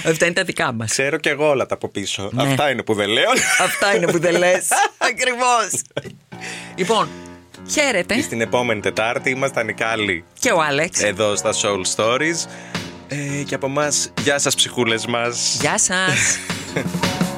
αυτά 0.04 0.24
είναι 0.24 0.34
τα 0.34 0.44
δικά 0.44 0.72
μας. 0.72 0.90
Ξέρω 0.90 1.16
και 1.16 1.28
εγώ 1.28 1.48
όλα 1.48 1.66
τα 1.66 1.74
από 1.74 1.88
πίσω. 1.88 2.30
Ναι. 2.32 2.42
Αυτά 2.42 2.70
είναι 2.70 2.82
που 2.82 2.94
δεν 2.94 3.08
λέω. 3.08 3.30
Αυτά 3.60 3.96
είναι 3.96 4.06
που 4.06 4.18
δεν 4.18 4.36
λες. 4.36 4.68
Ακριβώς. 5.10 5.82
λοιπόν, 6.76 7.08
χαίρετε. 7.70 8.20
Στην 8.20 8.40
επόμενη 8.40 8.80
Τετάρτη 8.80 9.30
ήμασταν 9.30 9.68
οι 9.68 9.72
Κάλλη 9.74 10.24
Και 10.38 10.50
ο 10.50 10.60
Άλεξ. 10.62 11.02
εδώ 11.02 11.36
στα 11.36 11.52
Soul 11.62 11.82
Stories. 11.96 12.46
Ε, 13.08 13.42
και 13.42 13.54
από 13.54 13.66
εμάς, 13.66 14.12
γεια 14.22 14.38
σας 14.38 14.54
ψυχούλες 14.54 15.06
μας. 15.06 15.56
Γεια 15.60 15.78
σας. 15.78 16.38